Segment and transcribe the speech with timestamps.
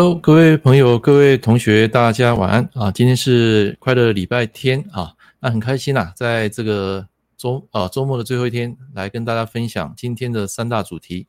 [0.00, 2.90] Hello，各位朋友、各位同学，大家晚安啊！
[2.90, 7.06] 今天是快乐礼拜天啊，那很开心呐，在这个
[7.36, 11.26] 周啊周末的最后一天，来跟大家分享今天的三大主题。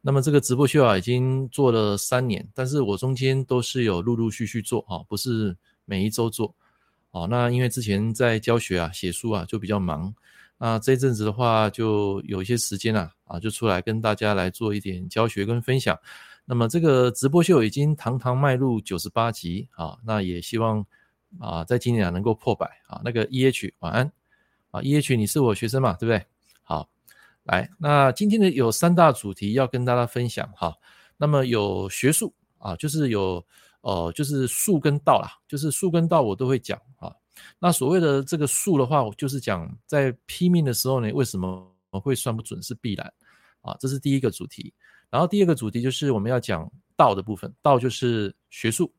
[0.00, 6.54] 那么这个直播秀啊，已经做了三年，但是我中间都是有陆陆续续做啊，不是每一周做
[7.10, 7.26] 哦。
[7.28, 10.14] 那因为之前在教学啊、写书啊，就比较忙。
[10.58, 15.98] 那这阵子的话，就有一些时间啊，啊，就出来跟大家来做一点教学跟分享。
[16.44, 20.84] 那么这个直播秀已经堂堂迈入九十八集啊，那也希望
[21.38, 23.00] 啊，在今年能够破百啊。
[23.04, 24.12] 那个 EH 晚安
[24.70, 26.26] 啊，EH 你是我学生嘛，对不对？
[26.62, 26.88] 好，
[27.44, 30.74] 来，那今天呢有三大主题要跟大家分享哈。
[31.16, 33.44] 那么有学术啊，就是有
[33.82, 37.14] 呃，就是术跟道啦，就是术跟道我都会讲啊。
[37.58, 43.12] 那所谓的这个术的话，就是讲在拼命的时候呢，为什么会算不准是必然
[43.60, 43.76] 啊？
[43.78, 44.74] 这是第一个主题。
[45.12, 48.90] 然后第二个主题就是我们要讲道的部分，道就是学术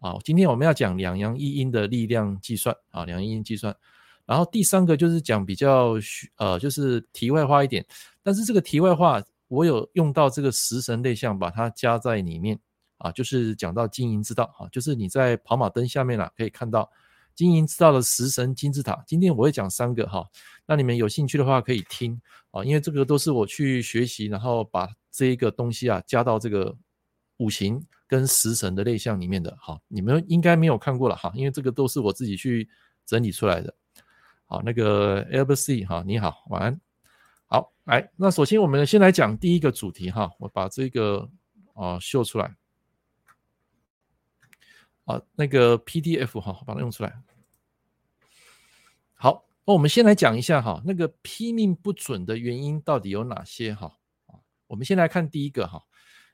[0.00, 0.16] 啊。
[0.24, 3.74] 今天我们要讲两阳一阴的力量计算啊，两阳一阴计算。
[4.26, 5.94] 然后第三个就是讲比较
[6.38, 7.86] 呃，就是题外话一点，
[8.20, 12.58] 但是这个题外话我有用到这个食神类象，把它加在里面
[12.98, 16.90] 啊，就是讲到经营之道啊，就是你在跑马灯下面啦，可以看到
[17.34, 19.02] 金银之道的食神金字塔。
[19.06, 20.26] 今天我会讲三个哈，
[20.66, 24.88] 那你们有兴趣的话可以听啊，因为这个都是我去学习，然后把。
[25.12, 26.72] 这一个东西啊，加到这个
[27.38, 32.68] 五行跟食神的类象里面的，哈，你们应该没有看过了哈，因为这个都是我自己去
[33.04, 33.74] 整理出来的。
[34.46, 36.80] 好，那个 Albert 哈，你好，晚安。
[37.48, 41.28] 好，来，那首先我们先来讲第一个主题哈，我把这个
[41.74, 42.54] 啊秀出来。
[45.04, 47.22] 啊，那个 PDF 哈，把它用出来。
[49.14, 53.96] 好，那我们先来讲一下哈，那个批命不准的原因到底有哪些哈？
[54.66, 55.82] 我们先来看第一个哈，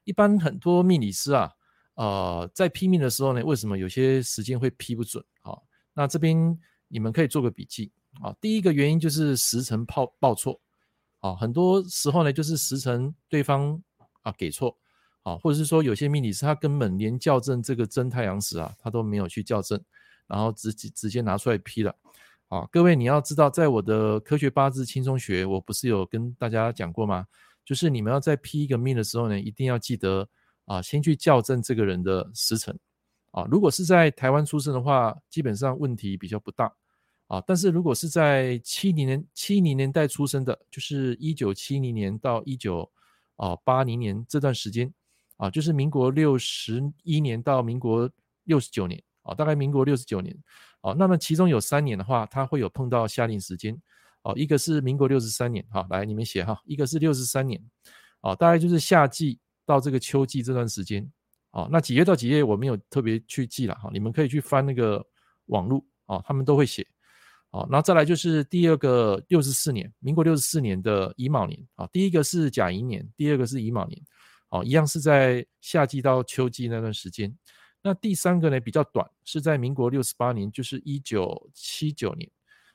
[0.04, 1.52] 一般很多命理师啊，
[1.94, 5.24] 呃，在批命的时候呢，为什么有些时间会批不准？
[5.40, 5.56] 啊，
[5.94, 7.90] 那这边你们可以做个笔记
[8.20, 8.36] 啊。
[8.40, 10.60] 第一个原因就是时辰报报错，
[11.20, 13.82] 啊，很多时候呢就是时辰对方
[14.20, 14.76] 啊给错，
[15.26, 19.82] 啊，或者是说有些命理师他根本连校正这个真太阳时啊，他都没有去校正，
[20.28, 21.92] 然后直接直接拿出来批了。
[22.46, 27.26] 啊，各位你要知道，在我的科学八字轻松学，我不是有跟大家讲过吗？
[27.64, 30.28] 就是你们要在批一个命的时候呢，一定要记得
[30.66, 32.78] 啊，先去校正这个人的时辰
[33.32, 33.44] 啊。
[33.50, 36.72] 如果是在台湾出生的话，基本上问题比较不大
[37.26, 37.42] 啊。
[37.44, 42.88] 但是如果是在七零年七零年代出生的，就是一九七零年到一九
[43.34, 44.94] 啊八零年这段时间
[45.36, 48.10] 啊，就是民国六十一年到民国
[48.44, 50.36] 六十九年啊，大概民国六十九年
[50.80, 50.92] 啊。
[50.92, 53.80] 那么其中有三年的话，它会有碰到夏令时间。
[54.22, 57.62] 哦，一个是民国六十三年，哈，来你们写哈，一个是六十三年，
[58.22, 61.08] 哦，大概就是夏季到这个秋季这段时间，
[61.52, 65.00] 啊，那几月到几月我没有特别去记了，哈，你们可以去翻那个
[65.44, 66.84] 网路，啊，他们都会写，
[67.50, 74.02] 啊，然后再来就是第二个六十四年，民国六十四年的乙卯年，啊，第一个是甲寅年，第二个是乙卯年，
[74.50, 77.36] 哦，一样是在夏季到秋季那段时间，
[77.82, 82.30] 那第三个呢比较短，是在民国六十八年，就是一九七九年。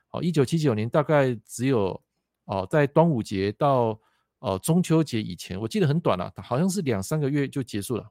[0.10, 2.02] 好，一九七九年大概只有
[2.44, 3.98] 哦，在端午节到
[4.40, 8.06] 呃中秋节以前，我记得很短了，好像是两三个月就结束了。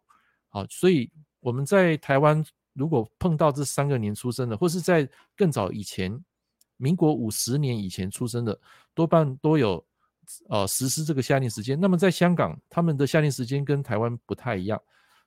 [0.48, 2.42] 好，所以我们在台湾
[2.72, 5.06] 如果碰到这三个年出生的，或是在
[5.36, 6.24] 更早以前，
[6.78, 8.58] 民国五十年以前出生的，
[8.94, 9.84] 多半都有
[10.48, 11.78] 呃实施这个夏令时间。
[11.80, 14.80] 那么在香港，他们的夏令时间跟台湾不太一样，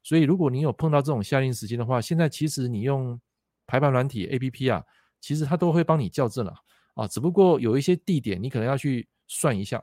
[0.03, 3.19] 所以如果你有碰到这种夏令时间的话，现在其实你用
[3.65, 4.83] 排盘软体 APP 啊。
[5.25, 6.53] 其实他都会帮你校正了
[6.95, 9.81] 啊，只不过有一些地点你可能要去算一下，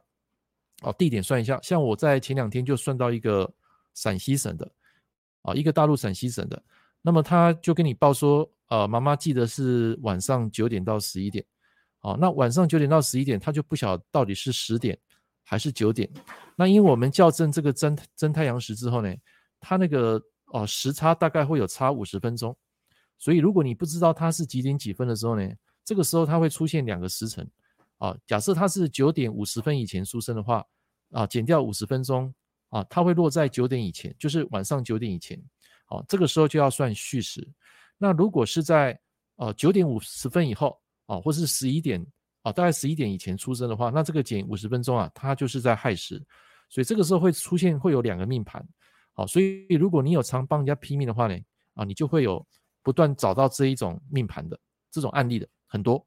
[0.83, 1.59] 哦，地点算一下。
[1.63, 3.51] 像我在前两天就算到一个
[3.95, 4.71] 陕西省的，
[5.41, 6.63] 啊，一个大陆陕西省的，
[7.01, 11.43] 那么他就跟你报说，呃，妈妈记得是晚上九点到十一点，
[12.03, 14.99] 哦，那晚上九点到十一点，他就不晓得到底是十点
[15.45, 16.09] 还是九点。
[16.57, 19.15] 那因为我们校正这个真真太阳时之后呢，
[19.61, 22.57] 它那个哦时差大概会有差五十分钟。
[23.19, 25.47] 所以，如果你不知道它是几点几分的时候呢，
[25.85, 27.47] 这个时候它会出现两个时辰
[27.99, 28.17] 啊。
[28.27, 30.65] 假设他是九点五十分以前出生的话，
[31.11, 32.33] 啊，减掉五十分钟
[32.71, 35.39] 啊，他会落在九点以前，就是晚上九点以前。
[35.87, 37.47] 啊，这个时候就要算戌时。
[37.99, 38.99] 那如果是在
[39.37, 42.03] 呃九点五十分以后啊，或是十一点
[42.43, 46.23] 啊，大概十一点以前出生的话，那这个减五十分钟啊，它就是在亥时。
[46.69, 48.67] 所以这个时候会出现会有两个命盘。
[49.13, 51.37] 好，所以如果你有常帮人家批命的话呢，
[51.75, 52.47] 啊，你就会有。
[52.83, 54.59] 不断找到这一种命盘的
[54.91, 56.03] 这种案例的很多，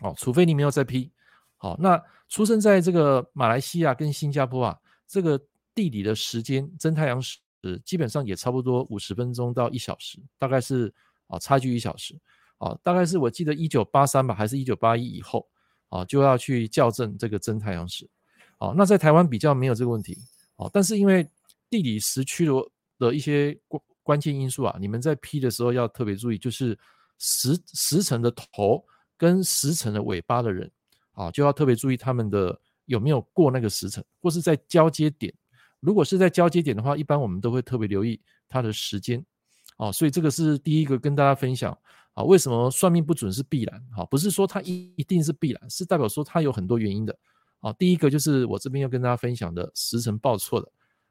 [0.00, 1.08] 哦，除非你没有在批，
[1.56, 5.40] 好，那出生在这个马来西亚跟新加坡啊，这个
[5.72, 7.38] 地理的时间真太阳时
[7.84, 10.92] 基本上也差不多五十分钟到一小时，大概是
[11.28, 12.20] 啊差距一小时
[12.64, 15.46] 啊，大概是我记得一九八三吧，还是一九八一以后
[15.90, 18.08] 啊就要去校正这个真太阳时。
[18.56, 20.16] 啊，那在台湾比较没有这个问题
[20.56, 21.28] 啊，但是因为
[21.68, 22.52] 地理时区的
[22.98, 26.78] 的一些关关键因素啊，你们在批的时候要特别注意，就是
[27.18, 28.82] 时时辰的头
[29.18, 30.70] 跟时辰的尾巴的人
[31.12, 35.34] 啊，就要特别注意他们的有没有过那个时辰，或是在交接点。
[35.80, 38.18] 如果是在交接点的话，一般我们都会特别留意
[38.48, 39.22] 它的时间，
[39.76, 41.76] 啊，所以这个是第一个跟大家分享
[42.14, 43.84] 啊，为什么算命不准是必然？
[43.94, 47.16] 哈，不是说它一一定是必然，是代表说它有很多原因的，
[47.60, 50.68] 啊，第一个就是我这边要跟大家分享的时辰报错的，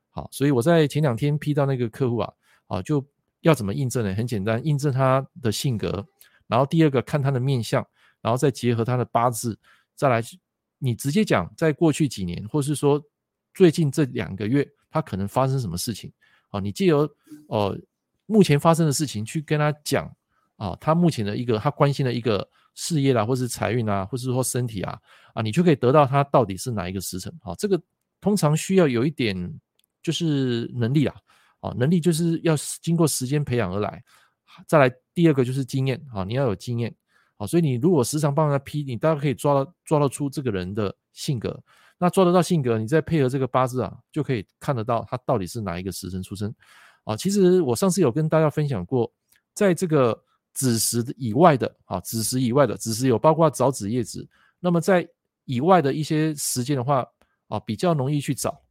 [0.09, 2.33] 好，所以我在前两天批到那个客户啊，
[2.67, 3.05] 啊，就
[3.41, 4.13] 要怎么印证呢？
[4.15, 6.05] 很简单，印证他的性格，
[6.47, 7.85] 然后第二个看他的面相，
[8.21, 9.57] 然后再结合他的八字，
[9.95, 10.21] 再来
[10.79, 13.01] 你直接讲，在过去几年，或是说。
[13.55, 16.11] 最近这两个月，他可能发生什么事情？
[16.49, 17.07] 啊，你借由
[17.49, 17.79] 呃
[18.25, 20.11] 目前发生的事情去跟他讲
[20.63, 24.97] 啊，他目前的一个他关心的一个事业啦，或是财运啊，或是说身体啊，
[25.33, 27.53] 啊，你就可以得到他到底是哪一个时辰啊。
[27.55, 27.77] 这个
[28.21, 29.35] 通常需要有一点
[30.01, 31.13] 就是能力啦，
[31.59, 34.01] 啊，能力就是要经过时间培养而来。
[34.65, 36.95] 再来第二个就是经验啊，你要有经验
[37.35, 41.61] 啊，所以你如果时常帮他批，你大概可以抓到抓得出这个人的性格。
[41.97, 46.53] 那抓得到性格，你再配合这个八字啊，就可以看得到他到底是哪一个时辰出生
[47.03, 47.17] 啊。
[47.17, 49.11] 其实我上次有跟大家分享过，
[49.53, 54.27] 在这个子时以外的啊，子时以外的子时有包括早子夜子，
[54.59, 55.07] 那么在
[55.45, 57.05] 以外的一些时间的话
[57.47, 58.61] 啊，比较容易去找，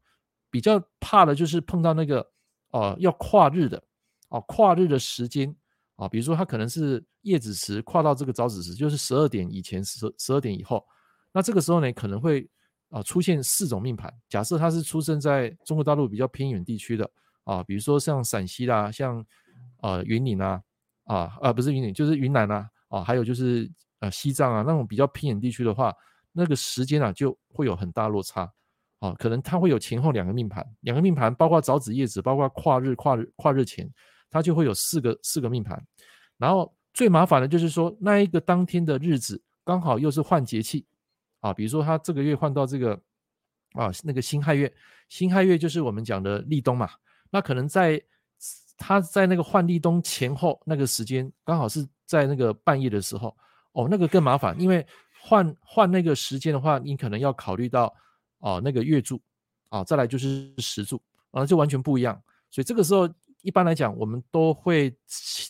[0.51, 2.27] 比较怕的就是碰到那个
[2.71, 3.83] 啊要跨日的
[4.29, 5.55] 啊，跨日的时间
[5.97, 10.85] 啊，比如说他可能是夜子时跨到这个早子时，就是十二点以前十十二点以后，
[11.33, 12.49] 那这个时候呢可能会。
[12.93, 14.13] 啊，出现四种命盘。
[14.29, 17.11] 假设他是出生在中国大陆比较偏远地区的
[17.45, 19.25] 啊，比如说像陕西啦，像
[19.81, 20.63] 呃云岭啊，
[21.05, 23.71] 啊啊不是云岭，就是云南啊，啊还有就是
[24.01, 25.95] 呃西藏啊那种比较偏远地区的话，
[26.33, 28.51] 那个时间啊就会有很大落差
[29.01, 33.89] 啊，可能它会有前后两个命盘，两个命盘包括早子夜子，包括跨日跨日跨日前，
[34.31, 35.83] 它就会有四个四个命盘。
[36.39, 40.87] 然后最麻烦的就是说那一个当天的日子刚好又是换节气。
[41.41, 42.95] 啊，比如说他这个月换到这个
[43.73, 44.73] 啊，那个辛亥月，
[45.09, 46.89] 辛亥月就是我们讲的立冬嘛。
[47.31, 48.01] 那可能在
[48.77, 53.37] 他在那个换立冬前后那个时间，刚好是在那个半夜的时候，
[53.73, 54.87] 哦，那个更麻烦，因为
[55.21, 57.95] 换换那个时间的话，你可能要考虑到
[58.41, 59.21] 啊那个月柱
[59.69, 62.21] 啊，再来就是时柱啊，就完全不一样。
[62.51, 63.09] 所以这个时候
[63.43, 64.95] 一般来讲，我们都会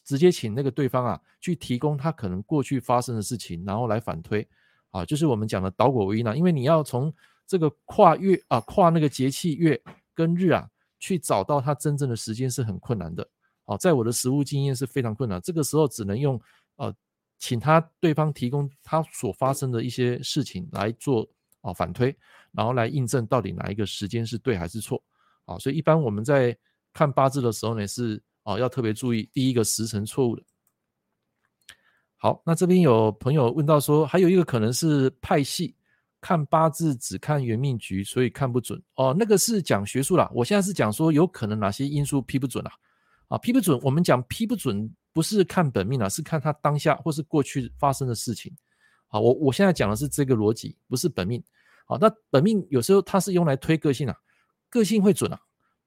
[0.04, 4.46] 直接请那个对方啊去提供他可能过去发生的事情，然后来反推。
[4.90, 7.10] 啊，就是我们讲的倒果为因啊，因为你要从
[7.46, 9.80] 这个跨月啊，跨那个节气月
[10.14, 10.68] 跟日啊，
[11.02, 13.28] 去找到它真正的时间是很困难的。
[13.64, 16.40] 哦，在我的实务经验是非常困难，这个时候只能用
[16.76, 16.94] 呃，
[17.40, 21.28] 请他对方提供他所发生的一些事情来做
[21.60, 22.16] 啊反推，
[22.52, 25.02] 然后来印证到底哪一个时间是对还是错。
[25.44, 26.56] 啊，所以一般我们在
[26.92, 30.42] 看八字的时候呢，是啊要特别注意第一个时辰错误的。
[32.16, 35.74] 好，那这边有朋友问到说，还有一个可能是派系
[36.22, 39.14] 看八字只看原命局，所以看不准哦。
[39.18, 42.72] 那个是讲学术啦，我现在是讲说有可能哪些因素批不准啊。
[43.28, 48.54] 啊，批不准，我们讲批不准不是看本命啊，是看他当下或是过去发生的事情。
[49.08, 51.42] 好，我我现在讲的是这个逻辑，不是本命。
[51.86, 54.16] 好，那本命有时候它是用来推个性啊，
[54.70, 55.38] 个性会准啊，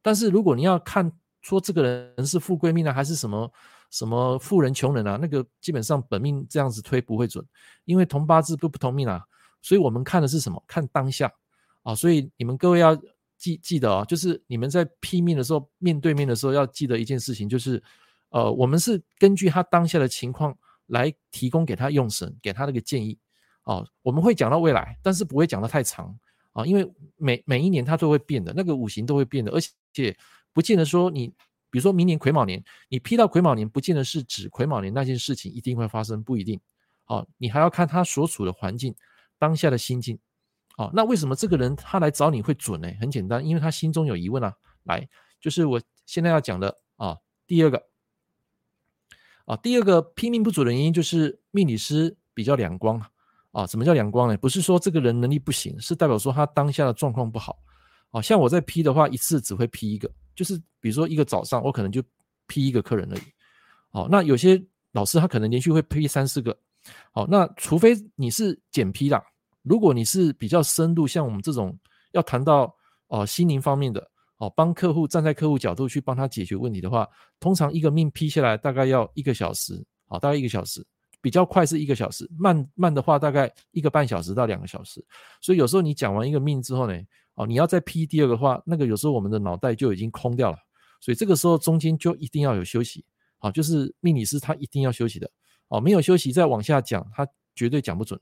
[0.01, 1.11] 但是如果你要看
[1.41, 3.51] 说这个人是富贵命啊，还是什么？
[3.91, 5.17] 什么富人穷人啊？
[5.21, 7.45] 那个基本上本命这样子推不会准，
[7.85, 9.23] 因为同八字不不同命啊，
[9.65, 10.63] 所以我们看的是什么？
[10.67, 11.33] 看当下
[11.81, 11.95] 啊！
[11.95, 12.95] 所以你们各位要
[13.35, 17.81] 记记得啊，就是你们在批命的时候，面对面的时候要记得一件事情，就是
[18.29, 20.55] 呃，我们是根据他当下的情况
[20.85, 23.17] 来提供给他用神，给他那个建议
[23.63, 23.83] 啊。
[24.03, 26.15] 我们会讲到未来，但是不会讲的太长
[26.53, 29.59] 啊，因为每每一年它都会变的，那个五行都会变的，而
[29.93, 30.15] 且
[30.53, 31.33] 不见得说你。
[31.71, 36.57] 比如说明年癸卯年，你批到癸卯年，不见得是指癸卯年那件事情一定会发生，不一定。
[37.03, 38.95] 好，你还要看他所处的环境，
[39.39, 40.17] 当下的心境。
[40.77, 42.91] 哦，那为什么这个人他来找你会准呢？
[42.99, 44.53] 很简单，因为他心中有疑问啊。
[44.83, 45.07] 来，
[45.39, 47.81] 就是我现在要讲的啊，第二个
[49.45, 53.01] 啊，第二个批命不准的原因就是命理师比较两光
[53.51, 53.65] 啊。
[53.65, 54.37] 什么叫两光呢？
[54.37, 57.57] 不是说这个人能力不行，是代表说他当下的状况不好。
[58.11, 60.11] 好，像我在批的话，一次只会批一个。
[60.35, 62.03] 就是比如说一个早上，我可能就
[62.47, 63.21] 批一个客人而已。
[63.91, 64.61] 好，那有些
[64.91, 66.57] 老师他可能连续会批三四个。
[67.11, 69.23] 好，那除非你是简批啦，
[69.63, 71.77] 如果你是比较深度，像我们这种
[72.11, 72.73] 要谈到
[73.07, 74.05] 哦心灵方面的
[74.37, 77.07] 哦，帮客户站在客户角度去帮他解决问题的话，
[77.39, 80.85] 通常一个命批下来大概要一个小时，好，大概一个小时，
[81.21, 85.03] 比较快是一个小时，慢慢的话大概一个半小时到两个小时。
[85.41, 86.93] 所以有时候你讲完一个命之后呢，
[87.35, 90.57] 哦，你要再批第二个话，那个有时候我们的脑袋就已经空掉了，
[90.99, 93.05] 所以这个时候中间就一定要有休息，
[93.39, 95.31] 好，就是命理师他一定要休息的，
[95.69, 98.19] 哦，没有休息再往下讲，他绝对讲不准，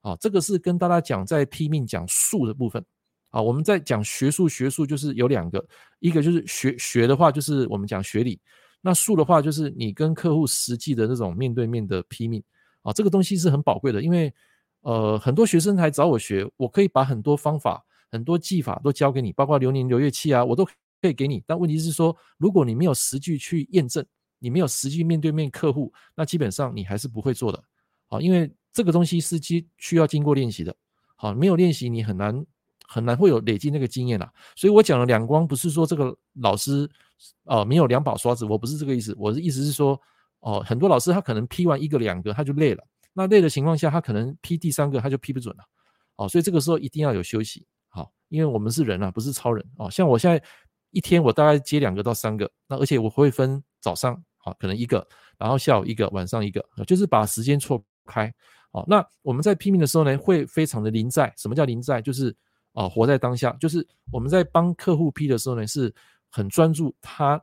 [0.00, 2.84] 啊，这个是跟大家讲在批命讲术的部分。
[3.30, 5.66] 啊，我们在讲学术，学术就是有两个，
[6.00, 8.38] 一个就是学学的话，就是我们讲学理；
[8.82, 12.42] 那术的话，就是你跟客户实际的这种面对面的批命。
[12.82, 14.30] 啊，这个东西是很宝贵的，因为
[14.82, 21.42] 呃，很多学生来找我学，我可以把很多方法、很多技法都教给你，包括流年流月气啊，我都可以给你。
[21.46, 24.04] 但问题是说，如果你没有实际去验证，
[24.42, 27.62] 你没有实际面对面客户，那基本上你还是不会做的。
[28.08, 30.74] 啊，因为这个东西是需需要经过练习的。
[31.16, 32.44] 好，没有练习，你很难。
[32.84, 36.86] 很难会有累积那个经验啦，所以我讲了两光，不是说这个老师
[37.44, 39.98] 呃没有两把刷子，我不是这个意思，我的意思是说，
[40.40, 42.84] 哦、很多老师他可能批完一个两个他就累了，
[43.14, 45.64] 那累的情况下，他可能批第三个他就批不准了，
[46.16, 50.42] 哦，所以这个时候一定要有休息，好，因为我们是人啊，不是超人哦，像我现在
[50.90, 55.06] 一天我大概接两个到三个，那而且我会分早上好可能一个，
[55.38, 58.32] 然后下午一个，晚上一个，就是把时间错开，
[58.72, 62.02] 好，那我们在批命的时候呢，会非常的临在，什么叫临在？
[62.02, 62.34] 就是
[62.72, 65.94] 啊，活在当下，就是我们在帮客户批的时候呢，是
[66.30, 67.40] 很专注他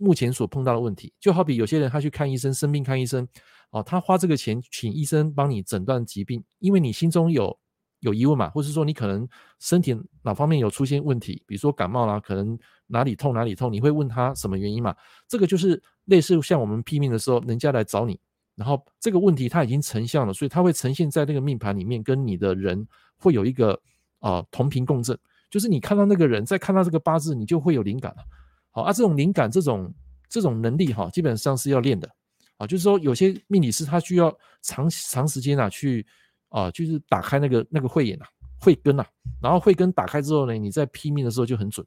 [0.00, 1.12] 目前所碰到的问题。
[1.20, 3.26] 就好比有些人他去看医生，生病看医生，
[3.70, 7.56] 哦，他花这个钱请医生帮你诊断疾病，因为你心中有
[8.00, 9.28] 有疑问嘛，或是说你可能
[9.60, 12.58] 身体哪方面有出现问题，比如说感冒啦，可能
[12.92, 14.94] 哪里痛哪里痛，你会问他什么原因嘛？
[15.26, 18.20] 这个就是类似像我们批命的时候，人家来找你，
[18.54, 23.80] 然后这个问题他已经成像了，所以他会呈现在那个命盘里面，跟你的人会有一个。
[24.22, 25.18] 啊，同频共振，
[25.50, 28.22] 就是你看到那个人，再看到这个八字，你就会有灵感了。
[28.70, 29.92] 好啊，这种灵感，这种
[30.28, 32.08] 这种能力哈，基本上是要练的。
[32.56, 36.06] 啊，就是说有些命理师他需要长长时间啊，去
[36.50, 38.24] 啊，就是打开那个那个慧眼呐，
[38.60, 39.04] 慧根呐，
[39.42, 41.84] 然后慧根打开之后呢，你在批命的时候就很准。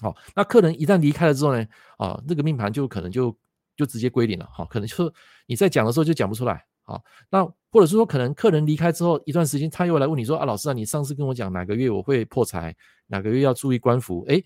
[0.00, 1.66] 好，那客人一旦离开了之后呢，
[1.98, 3.36] 啊，那个命盘就可能就
[3.76, 4.48] 就直接归零了。
[4.52, 5.12] 好，可能就
[5.46, 6.64] 你在讲的时候就讲不出来。
[6.82, 12.74] 好，那或者是说，可能客人离开之后一段时间，他又来问你说：“啊，老师啊，你上次跟我讲哪个月我会破财，
[13.08, 14.44] 哪个月要注意官符？”诶，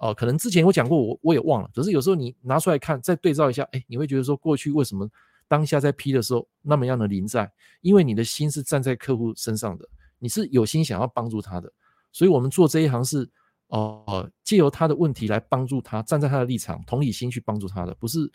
[0.00, 1.68] 哦，可能之前我讲过，我我也忘了。
[1.74, 5.06] 可是有时候你拿出来看，再对照一下，诶，你会觉得说，过去为什么
[5.48, 7.52] 当下在批的时候那么样的临在？
[7.82, 9.86] 因为你的心是站在客户身上的，
[10.18, 11.70] 你是有心想要帮助他的。
[12.10, 13.28] 所以我们做这一行是，
[13.68, 18.30] 呃，借由他的问题来帮助他，站在他的立场，同理心去帮助他的，不是。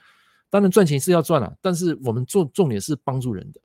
[0.50, 3.62] 当然赚钱是要赚啊，但是我们重重点是帮助人的，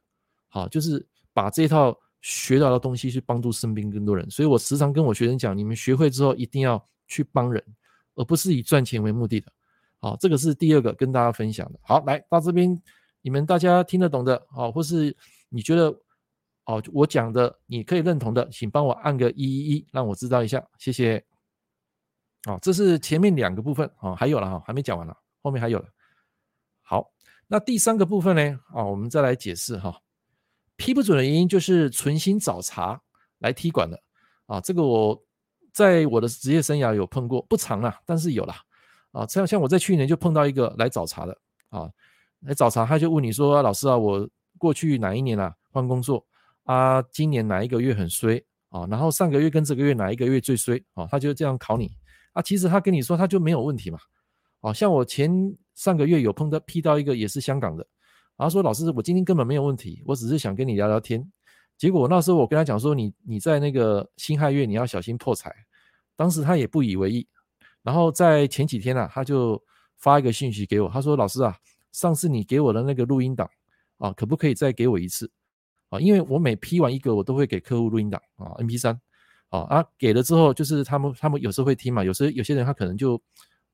[0.48, 4.30] 好，就是把这套学到的东西去帮助身边更多人。
[4.30, 7.60] 所以我时常跟我学生讲，你们学会之后一定要去帮人，
[8.14, 9.50] 而不是以赚钱为目的的。
[9.98, 11.80] 好，这个是第二个跟大家分享的。
[11.82, 12.80] 好，来到这边，
[13.20, 15.12] 你们大家听得懂的，好，或是
[15.48, 15.86] 你觉得
[16.66, 21.24] 哦我讲的你可以认同的，请帮我按个一一一，让我知道一下，谢谢。
[22.46, 25.88] 哦，这是前面两个部分，好，还有了哈，还没讲完了，后面还有了。
[26.80, 27.12] 好，
[27.48, 28.60] 那第三个部分呢？
[28.72, 30.00] 啊，我们再来解释哈。
[30.76, 33.00] 批不准的原因就是存心找茬
[33.38, 34.00] 来踢馆的
[34.46, 34.60] 啊。
[34.60, 35.20] 这个我
[35.72, 38.54] 在我的职业生涯有碰过，不长啦，但是有啦。
[39.10, 39.26] 啊。
[39.26, 41.36] 像像我在去年就碰到一个来找茬的
[41.70, 41.90] 啊，
[42.40, 46.24] 来找茬，他就问你说：“、老师啊，我过去哪一年啊换工作
[46.62, 47.02] 啊？
[47.10, 48.86] 今年哪一个月很衰啊？
[48.88, 51.90] 然后上个月跟这个月哪一个月最衰啊？”他就这样考你
[52.36, 52.42] 啊。
[52.42, 53.98] 其实他跟你说他就没有问题嘛。
[54.60, 55.56] 啊，像我前。
[55.76, 57.86] 上个月有碰到批到一个也是香港的，
[58.34, 61.22] 然后说老师，我今天根本没有问题，我只是想跟你聊聊天。
[61.76, 65.54] 结果那时候我跟他讲说，你你在那个辛亥月你要小心破财，
[66.16, 67.28] 当时他也不以为意。
[67.82, 69.62] 然后在前几天啊，他就
[69.98, 71.54] 发一个信息给我，他说老师啊，
[71.92, 73.46] 上次你给我的那个录音档
[73.98, 75.30] 啊，可不可以再给我一次
[75.90, 76.00] 啊？
[76.00, 78.98] 因为我每批完一个，我都会给客户录音档啊，MP3
[79.62, 83.20] 啊，给了之后就是他们他们有时候会听嘛，有时有些人他可能就。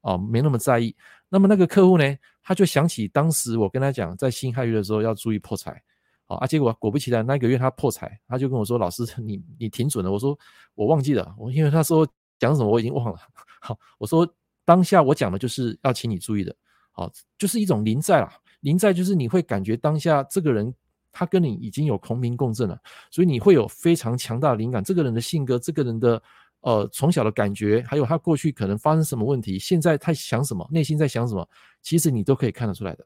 [0.04, 0.92] 哦，没那么在意。
[1.28, 5.80] 那么那个客户呢，他就想起当时我跟他讲，在辛亥月的时候要注意破财。
[6.26, 10.36] 好啊，结果果不其然，那个月他破财，他就跟我说：“老师，你你挺准的。”我说
[10.74, 12.04] ：“我忘记了，我因为他说
[12.40, 13.18] 讲什么我已经忘了。”
[13.62, 14.28] 好，我说
[14.64, 16.52] 当下我讲的就是要请你注意的。
[16.90, 17.08] 好，
[17.38, 20.74] 就是一种临在啦，临在就是你会感觉当下这个人
[21.12, 22.76] 他跟你已经有同频共振了，
[23.10, 24.82] 所以你会有非常强大的灵感。
[24.82, 26.20] 这个人的性格，这个人的。
[26.64, 31.44] 呃，从小的感觉，还有他过去可能发生什么问题，现在他想什么，内心在想什么，
[31.80, 33.04] 其实你都可以看得出来的。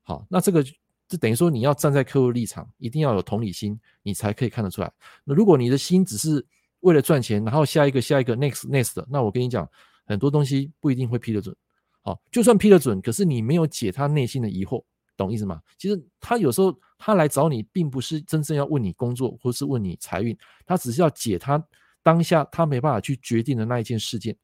[0.00, 4.90] 好，那这个就等于说你要站在客户立场，一定要有同理心，你才可以看得出来。
[5.22, 6.42] 那如果你的心只是
[6.80, 9.68] 为了赚钱，然后下一个下一个 next next，那我跟你讲，
[10.06, 11.54] 很多东西不一定会批得准。
[12.00, 14.82] 好，就算批得准，可是你没有解他内心的疑惑，
[15.16, 15.60] 懂意思吗？
[15.78, 21.62] 其实他有时候他来找你，并不是真正要问你工作，或是问你财运，他只是要解他
[22.02, 24.36] 当下他没办法去决定的那一件事件，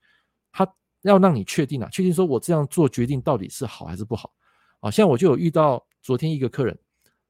[0.52, 0.66] 他
[1.02, 4.32] 要让你确定啊，确定说我这样做决定到底是好还是不好。
[4.80, 6.78] 啊，像我就有遇到昨天一个客人，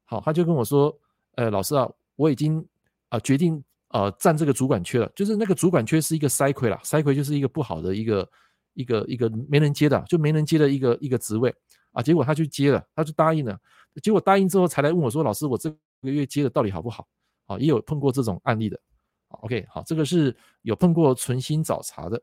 [0.05, 0.95] 好，他就跟我说，
[1.35, 2.65] 呃，老师啊，我已经
[3.09, 8.29] 啊决定呃占这个主管缺了，就是那个主管缺是一个塞亏啦，塞亏就是一个不好的一个。
[8.73, 11.53] 一个一个没人接的，就没人接的一个一个职位
[11.91, 13.59] 啊，结果他去接了，他就答应了，
[14.01, 15.77] 结果答应之后才来问我说：“老师，我这个
[16.09, 17.07] 月接的到底好不好？”
[17.47, 18.79] 啊，也有碰过这种案例的。
[19.27, 22.21] OK，好，这个是有碰过存心找茬的。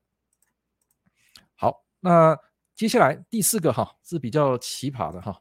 [1.55, 2.39] 好，那
[2.75, 5.39] 接下来第四个哈是比较奇葩的哈，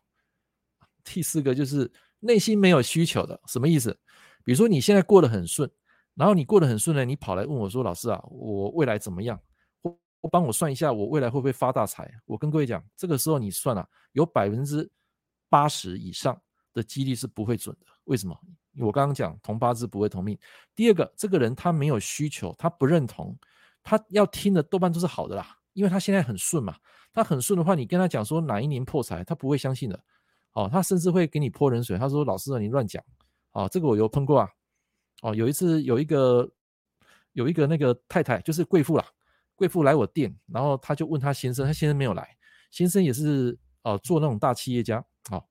[1.04, 3.98] 第四个就是内心没有需求的，什么意思？
[4.44, 5.70] 比如说你现在过得很顺，
[6.16, 9.40] 然后你过得很顺呢，你跑来问我说：“老师啊，我未来怎么样？”
[10.22, 12.12] 我帮我算一下，我未来会不会发大财？
[12.26, 14.90] 我跟各位讲，这个时候你算啊，有百分之
[15.50, 16.40] 八十以上
[16.74, 17.86] 的几率是不会准的。
[18.06, 18.38] 为什么？
[18.80, 20.38] 我刚刚讲同八字不会同命。
[20.76, 23.38] 第二个，这个人他没有需求，他不认同，
[23.82, 26.76] 他要听的多半都是好的啦，因为他现在很顺嘛。
[27.14, 30.00] 他很顺的话，你跟他讲说哪一年破财，他不会相信的。
[30.54, 31.98] 哦，他甚至会给你泼冷水。
[31.98, 33.04] 他说：“老师啊，你乱讲。”
[33.54, 34.50] 哦，这个我有碰过啊。
[35.24, 36.48] 哦，有一次有一个
[37.34, 39.06] 有一个那个太太，就是贵妇啦。
[39.58, 42.38] 贵妇来我店，然后他就问他先生，他先生没有来，
[42.72, 45.44] 先生也是呃做那种大企业家，哦，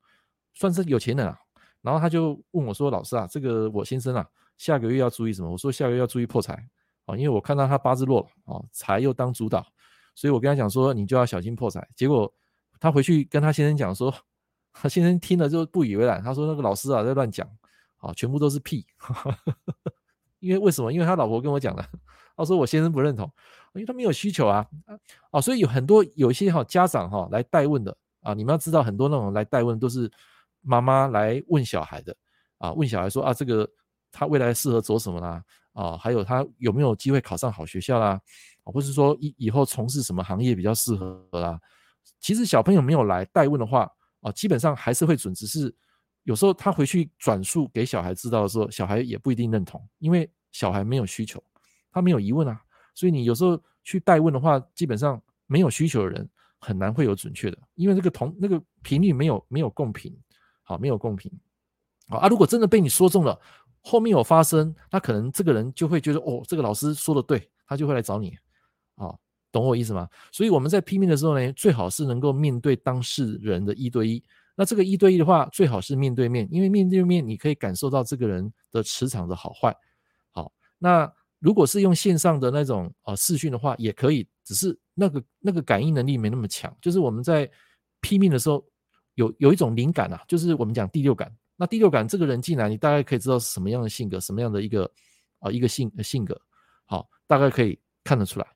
[0.54, 1.38] 算是有钱人啊。
[1.82, 6.54] 然后他就问我说：“老师啊，这个我先生啊，下个月要注意什么？”我说：“下个月要注意破财
[7.04, 9.64] 啊、哦，因为我看到他八字弱啊，财、又当主导，
[10.14, 12.32] 所以我跟他讲说，你就要小心破财。”结果
[12.80, 14.12] 他回去跟他先生讲说，
[14.72, 17.48] 他先生听了就不以为然，他说：“那个老师啊在乱讲，
[17.98, 18.84] 啊、全部都是屁。
[20.40, 20.92] ”因为为什么？
[20.92, 21.88] 因为他老婆跟我讲的，
[22.36, 23.30] 他说我先生不认同。
[23.74, 24.66] 因为他没有需求啊，
[25.30, 30.10] 哦，所以有很多有一些哈家长哈来代问的啊，你们要知道很多那种来代问都是
[30.62, 32.16] 妈妈来问小孩的
[32.56, 33.68] 啊，问小孩说啊，这个
[34.10, 35.44] 他未来适合走什么啦
[35.74, 38.18] 啊，还有他有没有机会考上好学校啦，
[38.64, 41.60] 或是说以以后从事什么行业比较适合啦。
[42.18, 43.86] 其实小朋友没有来代问的话
[44.22, 45.70] 啊，基本上还是会准，只是
[46.22, 51.42] 有时候他回去转述给小孩知道的时候，小孩也不一定认同，因为小孩没有需求，
[51.96, 52.60] 他没有疑问啊。
[52.94, 56.28] 所以你有时候去代问的话，基本上没有需求的人
[56.58, 60.14] 很难会有准确的，因为这个同那个频率没有没有共频，
[60.62, 61.32] 好，没有共频，
[62.08, 62.28] 好啊。
[62.28, 63.38] 如果真的被你说中了，
[63.80, 68.36] 后面有发生，那可能这个人就会觉得哦，这个老师说的对，他就会来找你，
[68.96, 69.14] 啊，
[69.50, 70.06] 懂我意思吗？
[70.30, 74.22] 所以我们在拼命的时候呢，最好是能够面对当事人的一对一。
[74.54, 79.76] 那这个一对一的话，最好是面对面，因为面对面你可以感受到这个人的磁场的好坏。
[80.32, 81.12] 好，那。
[81.46, 86.76] 如果是用线上的那种呃视讯的话，也可以，只是那个那个感应能力没那么强。
[86.82, 87.48] 就是我们在
[88.00, 88.64] 批命的时候，
[89.14, 91.32] 有有一种灵感啊，就是我们讲第六感。
[91.54, 94.84] 那第六感，这个人进来，你大概可以知道是什么样的性格，什么样的一个
[95.38, 96.36] 啊、呃、一个性性格，
[96.84, 98.46] 好，大概可以看得出来。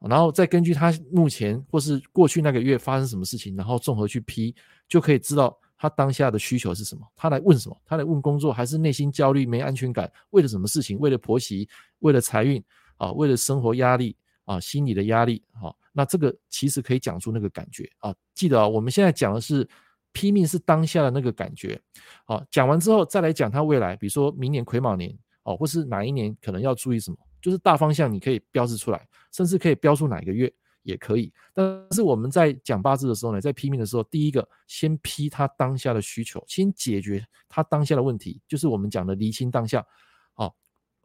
[0.00, 4.56] 然后再根据他目前或是过去那个月发生什么事情，然后综合去批，
[4.88, 5.54] 就可以知道。
[5.80, 7.06] 他当下的需求是什么？
[7.14, 7.82] 他来问什么？
[7.86, 10.10] 他来问工作，还是内心焦虑、没安全感？
[10.30, 10.98] 为了什么事情？
[10.98, 11.68] 为了婆媳？
[12.00, 12.62] 为了财运？
[12.96, 14.16] 啊，为了生活压力？
[14.44, 15.42] 啊，心理的压力？
[15.60, 18.14] 好，那这个其实可以讲出那个感觉啊。
[18.34, 19.68] 记得啊，我们现在讲的是
[20.12, 21.80] 批命是当下的那个感觉。
[22.24, 30.52] 好，讲完之后再来讲他未来，比如说明年癸卯年哦，或是哪一年可能要注意什么，就是大方向你可以标示出来，甚至可以标出哪个月。
[30.84, 39.84] 也可以，但是我们在讲八字的时候呢，在批命的时候，第一个先批他当下的需求，先解决他当下的问题，就是我们讲的厘清当下。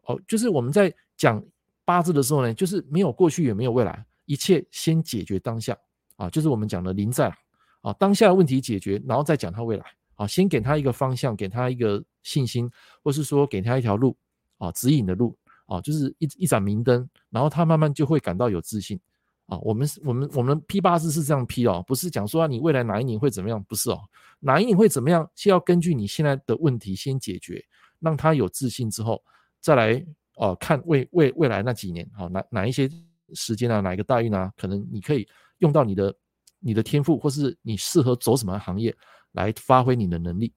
[0.06, 1.44] 哦，就是我们在讲
[1.86, 5.78] 八字的时候呢，就是没有过去也没有未来，一切先解决当下
[6.16, 7.34] 啊，就是我们讲的临在
[7.82, 9.86] 啊，当下的问题解决，然后再讲他未来
[10.16, 12.70] 啊，先给他一个方向，给他一个信心，
[13.04, 14.16] 或是说给他一条路
[14.58, 19.00] 啊，指引的路啊，就是一一盏明灯，然后他慢慢就会感到有自信。
[19.48, 24.00] 啊，我们是我们我们批八字是这样批哦，不是讲说你未来哪一年会怎么样，不是哦，
[24.40, 27.62] 哪一年会怎么样，是要根据你现在的问题先解决，
[28.00, 29.22] 让他有自信之后，
[29.64, 32.90] 再来哦看未未未来那几年，好哪哪一些
[33.34, 35.26] 时间啊，哪一个大运啊，可能你可以
[35.60, 36.14] 用到你的
[36.60, 38.94] 你的天赋，或是你适合走什么行业
[39.32, 40.54] 来发挥你的能力，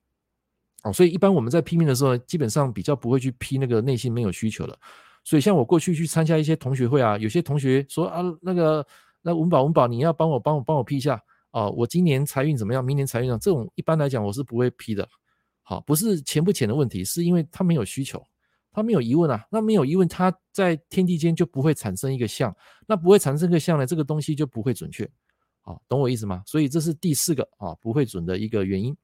[0.82, 4.76] 哦，所以一般我们在批命的时候，基本上比较不会去批那个内心没有需求的。
[5.24, 8.86] 所以，像我过去去参加一些同学会啊，有些同学说啊，那个
[9.22, 12.84] 那文宝文宝，你要帮我帮我帮我批一下啊，我今年财运怎么样？
[12.84, 13.38] 明年财运呢？
[13.40, 15.08] 这种一般来讲我是不会批的。
[15.62, 18.24] 好，不是钱不钱的问题，是因为他没有需求，
[18.76, 22.54] 他没有疑问啊，那没有疑问，他在天地间就不会产生一个相，
[22.86, 25.10] 那不会产生个相呢，这个东西就不会准确，
[25.62, 26.42] 啊，懂我意思吗？
[26.44, 28.94] 所以这是第四个啊，不会准的一个原因。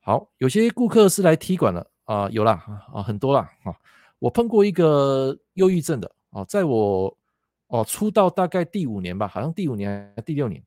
[0.00, 3.76] 好，有些顾客是来踢馆的啊，有啦啊，很多啦啊，
[4.20, 7.18] 我碰过一个忧郁症的啊，在我
[7.66, 10.64] 哦出道大概第五年吧，好像第五年第六年。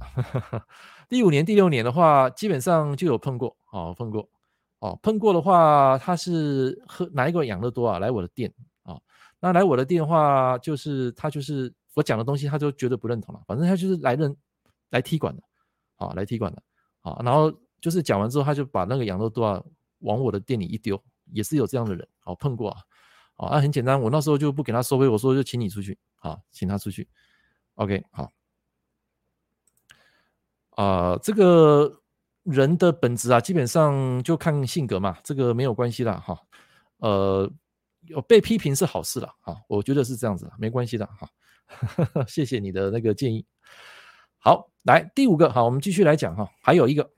[1.08, 4.28] 第五年、第六年的话，基本上就有碰过，哦，碰过，
[4.80, 7.98] 哦，碰过的话，他是喝哪一个养乐多啊？
[7.98, 9.00] 来我的店啊，
[9.40, 13.42] 那来我的店话，就是他就是我讲的东西，他就绝对不认同了。
[13.46, 14.36] 反正他就是来认
[14.90, 15.42] 来踢馆的，
[15.96, 16.62] 啊，来踢馆的，
[17.00, 19.62] 啊，然后就是讲完之后，他就把那个养乐多啊
[20.00, 22.80] 往我的店里一丢，也是有这样的人，哦，碰过啊，
[23.34, 27.08] 啊，那很简单，我那时候就不给他收费，我说就请你出去，啊，请他出去
[27.74, 28.30] ，OK，好。
[30.78, 32.00] 啊、这个
[32.44, 36.38] 人的本质啊，基本上就看性格嘛，这个没有关系啦哈。
[36.98, 37.50] 呃，
[38.06, 41.28] 有被批评是好事了哈，我觉得是这样子，没关系的哈。
[42.26, 43.44] 谢谢你的那个建议。
[44.38, 46.48] 好，来第五个，好，我们继续来讲哈。
[46.62, 47.10] 还有一个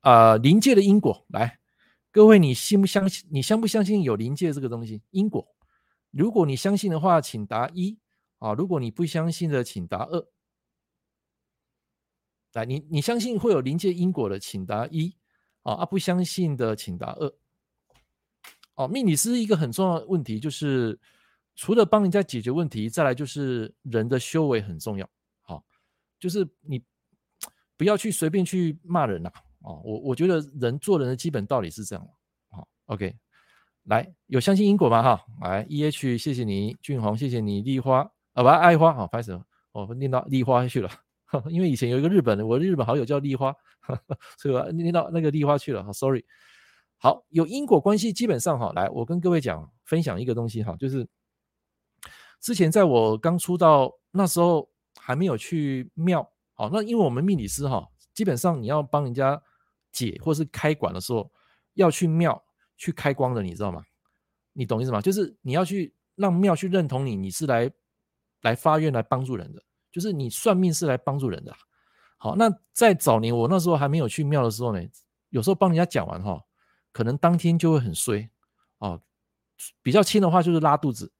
[0.00, 1.60] 啊，临界的因果，来，
[2.10, 3.28] 各位你信不相信？
[3.30, 5.02] 你相不相信有临界这个东西？
[5.10, 5.46] 因果，
[6.10, 7.96] 如果你相信的话，请答一
[8.38, 10.26] 啊；如果你不相信的，请答二。
[12.52, 15.14] 来，你你相信会有灵界因果的，请答一，
[15.62, 17.32] 啊，不相信的，请答二。
[18.74, 20.98] 哦，命理师一个很重要的问题就是，
[21.54, 25.08] 除了帮人家解决问题，再来就是人的修为很重要。
[25.42, 25.62] 好，
[26.18, 26.82] 就是你
[27.76, 29.30] 不要去随便去骂人呐。
[29.60, 32.08] 啊，我我觉得人做人的基本道理是这样。
[32.50, 33.14] 好，OK，
[33.84, 35.02] 来，有相信因果吗？
[35.02, 38.00] 哈，来，E H，谢谢你，俊宏，谢谢你，丽花，
[38.32, 40.90] 啊，不，爱花，好，拍手，我念到丽花去了。
[41.50, 43.54] 因为以前有一个日本的，我的日本好友叫丽花，
[44.38, 45.92] 所以我念到那个丽花去了。
[45.92, 46.24] Sorry。
[46.98, 51.08] 好，有因果关系，基本上哈，来，我跟各位讲，分享一个东西哈，就是
[52.40, 59.42] 之前在我刚出道那时候，还没有去庙，好，那因为我们命理师哈，基本上你要帮人家
[59.90, 61.28] 解或是开馆的时候，
[61.74, 62.40] 要去庙
[62.76, 63.82] 去开光的，你知道吗？
[64.52, 65.00] 你懂意思吗？
[65.00, 67.68] 就是你要去让庙去认同你，你是来
[68.42, 69.60] 来发愿来帮助人的。
[69.92, 71.54] 就是你算命是来帮助人的，
[72.16, 74.82] 好，那在早年我那时候还没有去庙的时候呢，
[75.28, 76.42] 有时候帮人家讲完哈，
[76.92, 78.30] 可能当天就会很衰
[78.78, 78.98] 啊，
[79.82, 81.12] 比较轻的话就是拉肚子，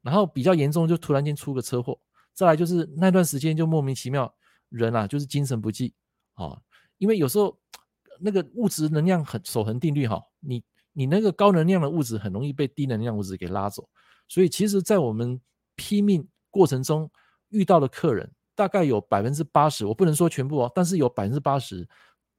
[0.00, 2.00] 然后比较严重就突然间出个车祸，
[2.32, 4.32] 再来就是那段时间就莫名其妙
[4.68, 5.92] 人啊就是精神不济
[6.34, 6.56] 啊，
[6.98, 7.58] 因为有时候
[8.20, 10.62] 那个物质能量很守恒定律哈，你
[10.92, 13.88] 你那个高能量的物质很容易被低能量物质给拉走，
[14.28, 15.40] 所以其实在我们
[15.74, 17.10] 批命过程中。
[17.50, 21.88] 遇到的客人大概有百分之八十，我不能说全部哦，但是有百分之八十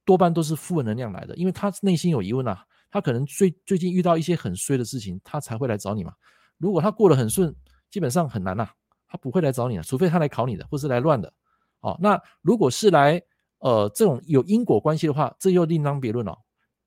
[0.04, 6.12] 多半都是负能量来的，因为他内心有疑问啊，他可能最最近遇到一些很衰的事情，他才会来找你嘛。
[6.58, 7.54] 如果他过得很顺，
[7.90, 8.68] 基本上很难呐，
[9.08, 11.32] 他不会来找你的，除非他来考你的，或是来乱的。
[11.80, 13.20] 哦，那如果是来
[13.58, 16.36] 呃这种有因果关系的话，这又另当别论了。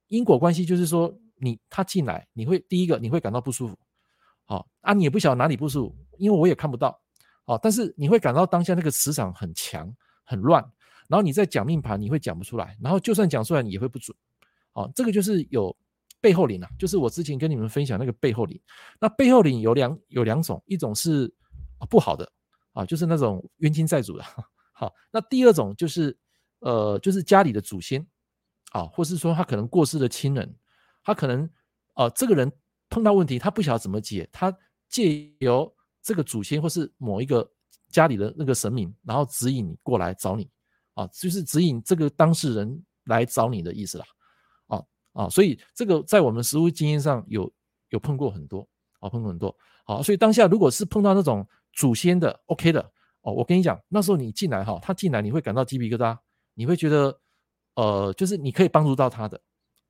[0.08, 3.78] 因果关系就是说，你他进来，你会第一个你会感到不舒服，
[4.46, 7.02] 好啊，你也不晓得哪里不舒服，因为我也看不到。
[7.46, 10.64] 哦，但是你会感到当下那个磁场很强、很乱，
[11.08, 14.18] 然后你在讲命盘，你会讲不出来，然后就算讲出来，你也会不准。
[14.74, 15.76] 哦，这个就是有
[16.20, 18.60] 背后灵啊，就是我之前跟你们分享那个背后灵。
[19.00, 21.32] 那背后灵有两有两种，一种是
[21.88, 22.28] 不好的
[22.74, 24.24] 啊，就是那种冤亲债主的。
[24.74, 26.18] 好，那第二种就是
[26.62, 28.04] 呃，就是家里的祖先
[28.72, 30.58] 啊，或是说他可能过世的亲人，
[31.04, 31.48] 他可能
[31.94, 32.52] 啊，这个人
[32.90, 34.52] 碰到问题，他不晓得怎么解，他
[34.90, 35.72] 借由。
[36.06, 37.50] 这个祖先或是某一个
[37.90, 40.48] 家里的那个神明，然后指引你过来找你，
[40.94, 44.06] 啊，就是指引这个当事人来找你的意思啦，
[44.68, 47.52] 啊啊，所以这个在我们实务经验上有
[47.90, 48.68] 有碰过很多，
[49.00, 52.80] 啊，碰过很多，好，所以当下如果是碰到那种祖先的 OK 的，
[53.22, 56.16] 哦，我跟你讲，那时候你进来哈，他进来你会感到鸡皮疙瘩，
[56.54, 57.20] 你会觉得，
[57.74, 59.42] 呃，就是你可以帮助到他的，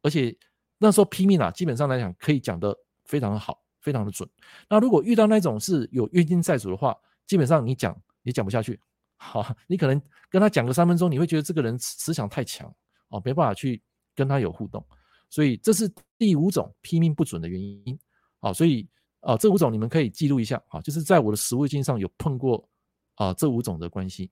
[0.02, 0.34] 而且
[0.78, 2.74] 那时候拼命啊，基本上来讲可以讲得
[3.04, 3.65] 非常的好。
[3.86, 4.28] 非常的准。
[4.68, 8.80] 那如果遇到那种是有冤亲债主的话，基本上你讲你讲不下去。
[9.16, 12.68] 好，你可能跟他讲个三分钟，你会觉得这个人磁场太强
[13.10, 13.80] 哦，没办法去
[14.16, 14.84] 跟他有互动。
[15.30, 18.00] 所以这是第五种批命不准的原因。
[18.40, 18.88] 好，所以
[19.20, 20.60] 啊，这五种你们可以记录一下。
[20.68, 22.68] 好，就是在我的实务经上有碰过
[23.14, 24.32] 啊这五种的关系。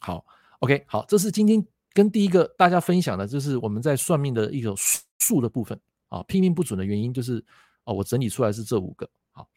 [0.00, 0.22] 好
[0.58, 4.74] ，OK，好，这是今天跟第一个大家分享的，就是我们在算命的一个
[5.18, 7.42] 术的部分啊，批命不准的原因就是。
[7.84, 9.48] 哦，我整理出来是这五个，好，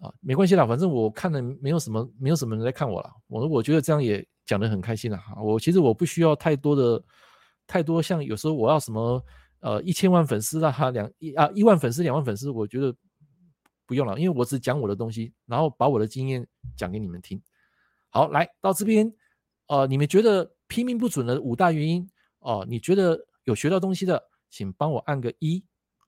[0.00, 5.40] 啊，没关系啦，反正我看了没有什么，没有什么人在看我了，我我觉得这样也讲得很开心了哈。
[5.40, 7.02] 我其实我不需要太多的，
[7.66, 9.24] 太多像有时候我要什么
[9.60, 12.94] 呃一千万粉丝啊，两一啊一万粉丝两万粉丝，我觉得
[13.86, 17.40] 不用了，因为我只讲我的东西，然后把我的经验讲给你们听。
[18.10, 19.12] 好，来到这边，
[19.68, 22.08] 呃，你们觉得拼命不准的五大原因
[22.46, 25.64] 哦、你觉得有学到东西的，请帮我按个一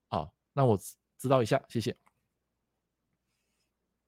[0.09, 0.78] 啊，那我
[1.26, 1.96] 知道一下，谢谢。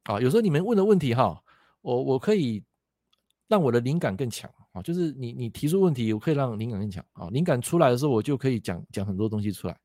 [0.04, 1.42] 啊，有时候你们问的问题哈，
[1.82, 2.64] 我我可以
[3.46, 9.78] 让我的灵感更强啊，就是你你提出问题，我可以让灵感更强啊，灵感出来的时候，我就可以讲讲很多东西出来。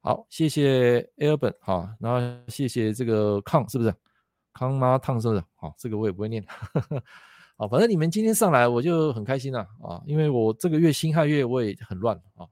[0.00, 3.94] 好，谢谢 Albert 哈，然后谢谢这个康是不是？
[4.54, 5.44] 康妈烫是不是？
[5.56, 6.42] 好，这个我也不会念。
[7.58, 12.46] 好，反正你们今天上来我就很开心了啊，因为我这个月辛亥月我也很乱啊，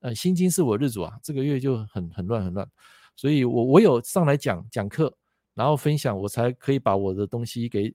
[0.00, 2.68] 呃，辛金是我日主啊，这个月就很很乱很乱，
[3.16, 5.12] 所以我我有上来讲讲课，
[5.54, 7.92] 然后分享，我才可以把我的东西给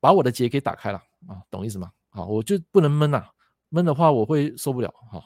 [0.00, 1.90] 把我的结给打开了啊，懂意思吗？
[2.10, 3.24] 好，我就不能闷呐，
[3.68, 5.24] 闷的话我会受不了哈。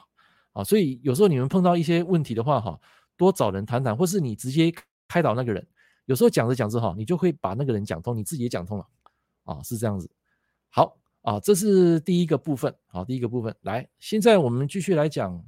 [0.53, 2.79] 啊，所以有时候你们碰到一些问题的话哈，
[3.17, 4.73] 多找人谈谈，或是你直接
[5.07, 5.67] 开导那个人。
[6.05, 8.87] 有时候讲着讲着哈，你就会把那个人讲通，你自己也讲通了，
[9.43, 10.09] 啊，是这样子。
[10.69, 15.43] 好啊，这是第一个部分，啊，第一个部分来，现在我们继续来讲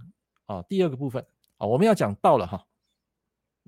[0.45, 1.25] 啊，第二个部分
[1.57, 2.63] 啊，我们要讲到了哈，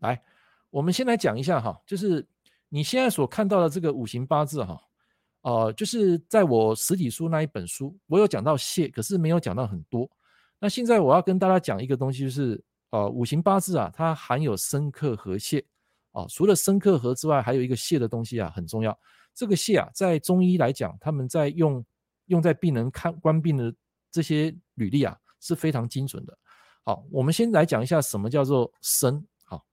[0.04, 0.22] 来，
[0.70, 2.26] 我们先来讲一下哈，就是
[2.70, 4.80] 你现在所看到的这个五行八字哈，
[5.42, 10.10] 呃，就是在我实体书那一本书，我有讲到谢，可是没有讲到很多。
[10.60, 15.64] 那现在我要跟大家讲一个东西，就是呃，五行八字啊，它含有生克和谢。
[16.12, 18.96] 啊，除了生克和之外，还有一个谢的东西啊，很重要。
[19.34, 21.84] 这个谢啊，在中医来讲，他们在用
[22.28, 23.74] 用在病人看观病的
[24.12, 26.38] 这些履历啊，是非常精准的。
[26.86, 29.26] 好，我们先来讲一下什么叫做生。
[29.44, 29.66] 好，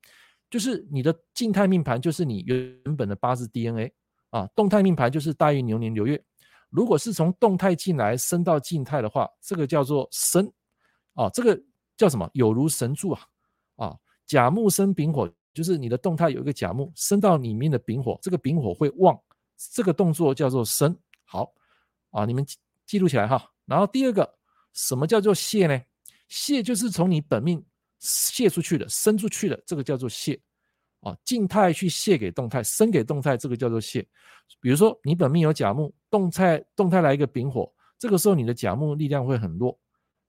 [0.50, 3.90] 就是你的静态命盘，就是你原本的八字 DNA
[4.30, 6.22] 啊；动态命盘就是大运流年流月。
[6.68, 10.52] 如果是从动态进来升到静态的话，这个叫做生。
[11.14, 11.60] 啊，这个
[11.96, 12.28] 叫什么？
[12.34, 13.20] 有如神助啊！
[13.76, 15.32] 啊，甲木生丙火。
[15.52, 19.20] 就是你的动态有一个甲木生到里面的丙火，这个丙火会旺，
[19.72, 20.96] 这个动作叫做生。
[21.24, 21.52] 好
[22.10, 22.46] 啊，你们
[22.86, 23.50] 记录起来哈。
[23.66, 24.38] 然后第二个，
[24.72, 25.82] 什么叫做谢呢？
[26.28, 27.60] 谢就是从你本命
[28.00, 30.40] 泄出去的，生出去的，这个叫做泄
[31.00, 31.16] 啊。
[31.24, 34.04] 静态去泄给动态，生给动态，这个叫做泄。
[34.60, 39.78] 比如说你本命有甲木，动态动态来一个丙火，这个时候你的甲木力量会很弱。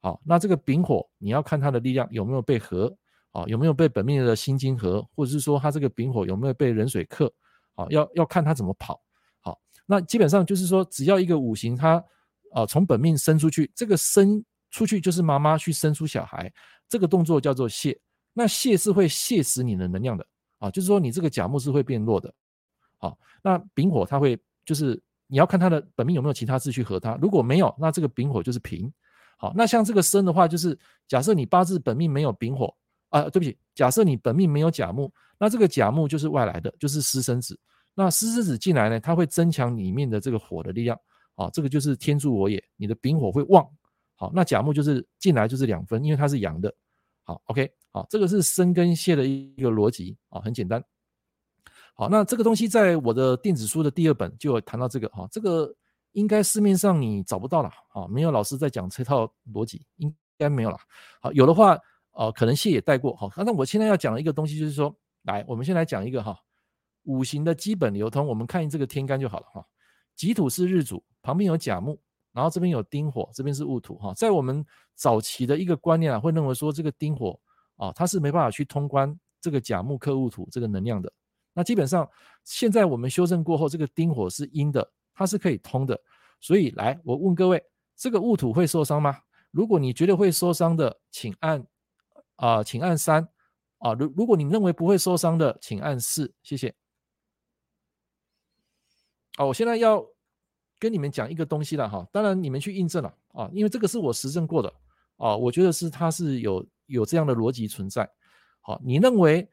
[0.01, 2.95] 好，那这个丙火你要看它的力量有没有被合。
[3.33, 7.33] 啊，有没有被本命的辛金合，或者是说它这个丙火有没有被壬水克？
[7.75, 9.01] 啊，要要看它怎么跑。
[9.39, 12.03] 好，那基本上就是说，只要一个五行它
[12.51, 16.51] 啊从本命生出去，这个生出去就是妈妈去生出小孩，
[16.91, 17.97] 这个动作叫做泄。
[18.33, 20.27] 那泄是会泄死你的能量的
[20.59, 22.33] 啊，就是说你这个甲木是会变弱的。
[22.97, 28.91] 好，那丙火它会就是你要看它的本命有没有其他字去合它，如果没有，那这个丙火就是平。
[29.37, 30.77] 好，那像这个生的话，就是
[31.07, 32.75] 假设你八字本命没有丙火。
[33.09, 37.59] 啊，对不起，假设你本命没有甲木，那这个甲木就是外来的，就是私生子。
[37.93, 40.97] 那私生子进来呢，它会增强里面的这个火的力量。
[41.35, 43.67] 啊，这个就是天助我也，你的丙火会旺。
[44.21, 46.71] 好，那甲木就是进来就是两分，因为它是阳的。
[47.23, 50.83] 好，OK，好，这个是生跟泄的一个逻辑啊，很简单。
[51.95, 55.09] 好，那这个东西在我的电子书的第二本就有谈到这个。
[55.09, 55.73] 哈，这个
[56.11, 57.71] 应该市面上你找不到了。
[57.89, 60.77] 啊，没有老师在讲这套逻辑，应该没有了。
[61.19, 61.75] 好，有的话。
[62.13, 63.31] 呃，可能谢也带过哈。
[63.37, 66.37] 那我现在要讲的一个东西就是说，来，我们先来讲一个哈，
[67.03, 68.27] 五行的基本流通。
[68.27, 69.65] 我们看这个天干就好了哈。
[70.13, 71.97] 己土是日主，旁边有甲木，
[72.31, 74.13] 然后这边有丁火，这边是戊土哈。
[74.13, 74.65] 在我们
[74.95, 77.39] 早期的一个观念啊，会认为说这个丁火
[77.77, 81.11] 啊，它是没办法去通关这个甲木克戊土这个能量的。
[81.53, 82.09] 那基本上
[82.43, 85.99] 现在我们修正过后，这个丁火是阴的，它是可以通的。
[86.39, 87.63] 所以来，我问各位，
[87.95, 89.17] 这个戊土会受伤吗？
[89.51, 91.65] 如果你觉得会受伤的，请按。
[92.37, 93.29] 啊、请按三
[93.77, 93.93] 啊。
[93.93, 96.73] 如如果你认为不会受伤的，请按四，谢谢。
[99.37, 100.03] 好，我现在要
[100.81, 102.03] 跟你们讲一个东西了哈。
[102.11, 104.73] 当然你们去印证了啊，因为这个是我实证过的
[105.17, 105.37] 啊。
[105.37, 108.09] 我觉得是它是有有这样的逻辑存在。
[108.61, 109.47] 好，你认为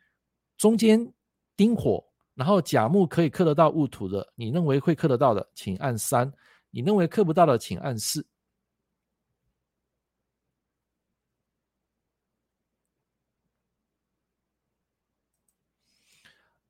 [0.57, 1.13] 中间
[1.55, 2.03] 丁火，
[2.35, 6.33] 然后甲木可以克得到戊土的，你认为会克得到的，请按三；
[6.71, 8.27] 你认为克不到的，请按四。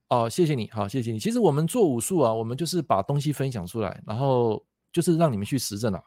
[0.08, 1.18] 哦，谢谢你，好，谢谢你。
[1.18, 6.02] 其实我们做武术啊，我们就是把东西分享出来，然后就是让你们去实证了。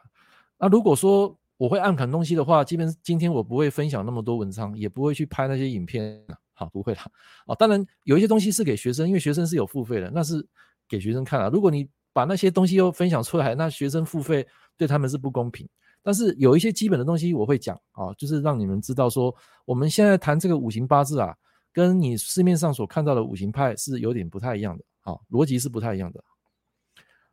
[0.58, 6.20] 那如果说我会暗砍东西的话，基本今天我不会分享那么多文章，也不会去拍那些影片，
[6.54, 7.06] 好，不会啦。
[7.46, 10.44] 哦，当然有一些东西是给学生，因为学生是有付费的，那是
[10.90, 11.50] 给学生看啊。
[11.54, 15.70] 如果你把那些东西又分享出来，那学生付费对他们是不公平。
[16.02, 19.32] 但是有一些基本的东西我会讲啊，就是让你们知道说，
[19.66, 21.36] 我们现在谈这个五行八字啊，
[21.74, 26.24] 跟你市面上所看到的五行派是有点不太一样的，啊，逻辑是不太一样的。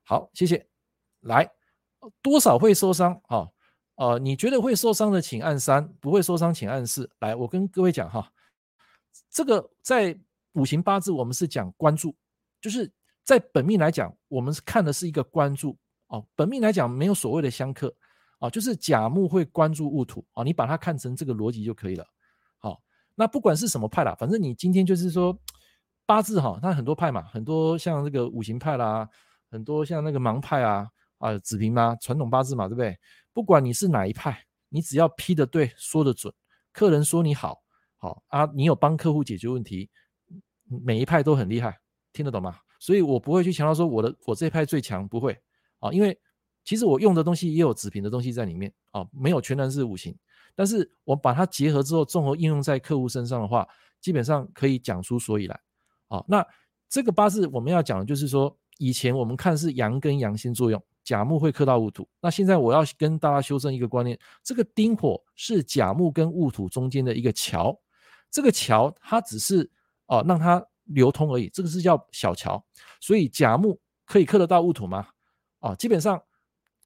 [0.05, 0.67] 好，谢谢。
[1.21, 1.51] 来，
[2.23, 3.49] 多少会受伤啊？
[3.97, 7.11] 呃，你觉得会受伤的，请按三；不会受伤，请按四。
[7.19, 8.33] 来，我跟各位讲哈，
[9.29, 10.17] 这个在
[10.53, 12.15] 五行八字我们是讲关注，
[12.61, 12.91] 就是
[13.25, 16.25] 在本命来讲，我们是看的是一个关注哦。
[16.37, 17.93] 本命来讲没有所谓的相克
[18.39, 22.07] 啊，就是甲木会关注戊土啊，你把它看成这个逻辑就可以了。
[23.19, 25.37] 那不管是什么派啦，反正你今天就是说
[26.07, 29.09] 八字哈，它很多派嘛，很多像这个五行派啦，
[29.51, 32.97] 很多像那个盲派啊啊子平嘛，传统八字嘛，对不对？
[33.33, 36.33] 不管你是哪一派，你只要批的对，说的准，
[36.73, 37.61] 客人说你好，
[37.97, 39.91] 好啊，你有帮客户解决问题，
[40.69, 41.77] 每一派都很厉害，
[42.13, 42.57] 听得懂吗？
[42.79, 45.37] 所以我不会去强调说我的我这一派最强，不会
[45.81, 46.17] 啊，因为
[46.65, 50.17] 其实我用的东西也有子平的东西在里面啊，没有全然是五行，
[50.59, 53.65] 但是我把它结合之后，综合应用在客户身上的话，
[54.01, 55.61] 基本上可以讲出所以来
[56.09, 56.25] 啊。
[56.27, 56.45] 那
[56.89, 60.83] 这个八字我们要讲的就是说，以前我们看是阳跟阳星作用。
[61.05, 67.75] 甲木会克到戊土，那现在我要跟大家修正一个观念，这个丁火是甲木跟戊土中间的一个桥，
[68.31, 69.71] 这个桥它只是
[70.09, 72.63] 哦、让它流通而已，这个是叫小桥，
[73.01, 75.07] 所以甲木可以克得到戊土吗？
[75.61, 76.21] 啊、基本上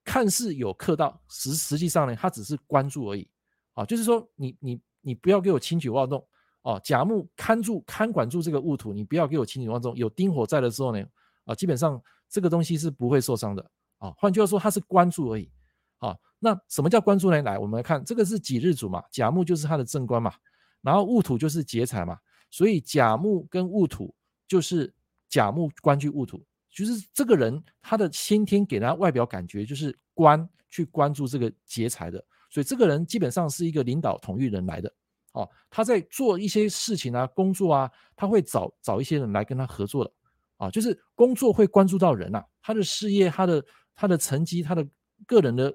[0.05, 3.29] 看似有克到，实实际上呢，它只是关注而已，
[3.75, 6.27] 啊、就是说你你你不要给我轻举妄动
[6.63, 11.05] 哦，甲木看住看管住这个戊土，你不要给我轻举妄动，有丁火在的时候呢，
[11.45, 13.71] 啊、基本上这个东西是不会受伤的。
[13.99, 15.51] 啊，换句话说，它是关注而已。
[15.99, 17.41] 啊，那什么叫关注呢？
[17.43, 20.35] 来，我们来看，这个是己日主嘛，甲木就是他的正官嘛，
[20.81, 22.19] 然后戊土就是劫财嘛，
[22.51, 24.13] 所以甲木跟戊土
[24.49, 24.93] 就是
[25.29, 34.95] 甲木关居戊土，就是这个人他的先天给他外表感觉就是关去关注这个劫财的，所以这个人基本上是一个领导统御人来的。
[35.33, 40.12] 哦，他在做一些事情啊，工作啊，他会找找一些人来跟他合作的。
[40.59, 43.65] 啊，就是工作会关注到人呐，他的事业，他的。
[43.95, 44.85] 他的成绩，他的
[45.27, 45.73] 个人的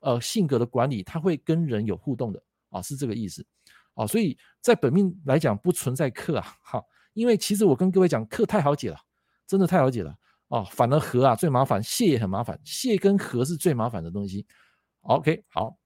[0.00, 3.46] 呃性格的管理，他会跟人有互动的啊，是这个意思
[3.94, 4.04] 啊。
[4.04, 8.98] 所以在本命来讲不存在克啊，哈，因为其实我跟各位讲，克太好解了，
[9.46, 10.12] 真的太好解了
[10.48, 10.64] 啊。
[10.64, 14.44] 反而合啊最麻烦，泄也很麻烦，泄跟合是最麻烦的东西。
[15.02, 15.78] OK，好。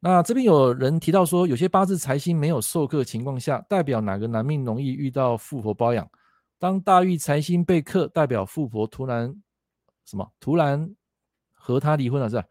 [0.00, 6.08] 那这边有人提到说，有些八字财星没有受克情况下，代表哪个男命容易遇到富婆包养？
[6.58, 9.34] 当大运财星被克，代表富婆突然。
[10.04, 10.26] 什么？
[10.40, 10.90] 突然
[11.52, 12.44] 和他离婚了是吧？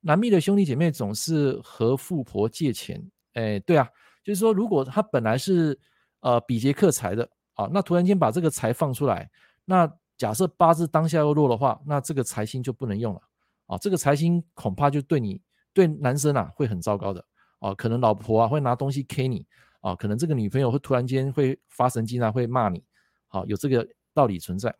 [0.00, 3.88] 男命的兄弟姐妹总是和富婆借钱，哎，对啊，
[4.22, 5.76] 就是说，如果他本来是
[6.20, 9.28] 呃比劫克财的啊，那突然间把这个财放出来，
[9.64, 13.20] 那假设八字当下又弱的话，那这个财星就不能用了
[13.66, 15.40] 啊，这个财星恐怕就对你
[15.76, 17.22] 对男生啊会很糟糕的
[17.58, 19.44] 啊，可能老婆啊会拿东西 K 你
[19.82, 22.82] 啊，可能这个女朋友会突然间会发神经啊，会骂你，
[23.28, 24.74] 好，有这个道理存在。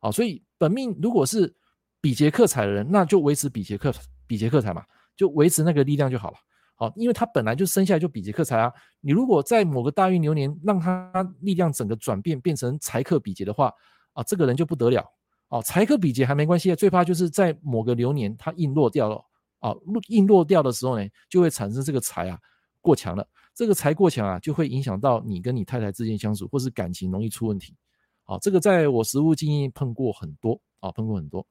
[0.00, 1.54] 好，所以本命如果是
[2.00, 3.94] 比劫克财的人，那就维持比劫克
[4.26, 4.82] 比劫克财嘛，
[5.14, 6.36] 就维持那个力量就好了。
[6.74, 8.72] 好，因为他本来就生下来就比劫克财啊。
[9.00, 13.72] 你如果在某个大运流年让他力量整个转变变成财克比劫的话，
[14.14, 15.06] 啊，这个人就不得了。
[15.50, 19.22] 哦，财克比劫还没关系，最怕就是在某个流年他硬落掉了。
[19.60, 22.38] 啊，落硬落掉的时候呢，就会产生这个财啊
[22.80, 23.26] 过强了。
[23.54, 27.76] 这个财过强啊，就会影响到你跟你太太之间相处，或是感情容易出问题。
[28.24, 31.46] 好，这个在我实务经验碰过很多啊，碰过很多。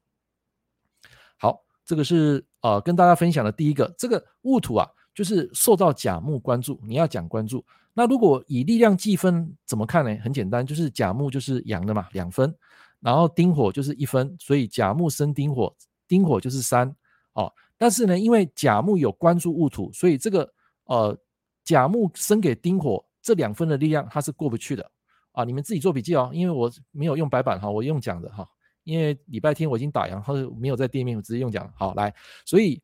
[1.38, 7.64] 好，这个是呃跟大家分享的第一个，这个戊土啊，就是受到甲木关注，你要讲关注。
[7.94, 10.16] 那如果以力量计分怎么看呢？
[10.24, 12.56] 很简单，就是甲木就是阳的嘛，两分，
[13.02, 15.76] 然后丁火就是一分，所以甲木生丁火，
[16.08, 16.96] 丁火就是三
[17.34, 17.52] 哦。
[17.80, 20.48] 但是呢，因为甲木有关注戊土，所以这个
[20.84, 21.18] 呃
[21.64, 24.92] 甲木生给丁火这两分的力量，它是过不去的。
[25.32, 28.46] 啊，你们自己做笔记哦，因为我没有用白板哈，我用讲的哈。
[28.84, 31.72] 因为礼拜天我已经打烊，或者没有在店面，我直接用讲。
[31.78, 32.14] 好，来，
[32.46, 32.82] 所以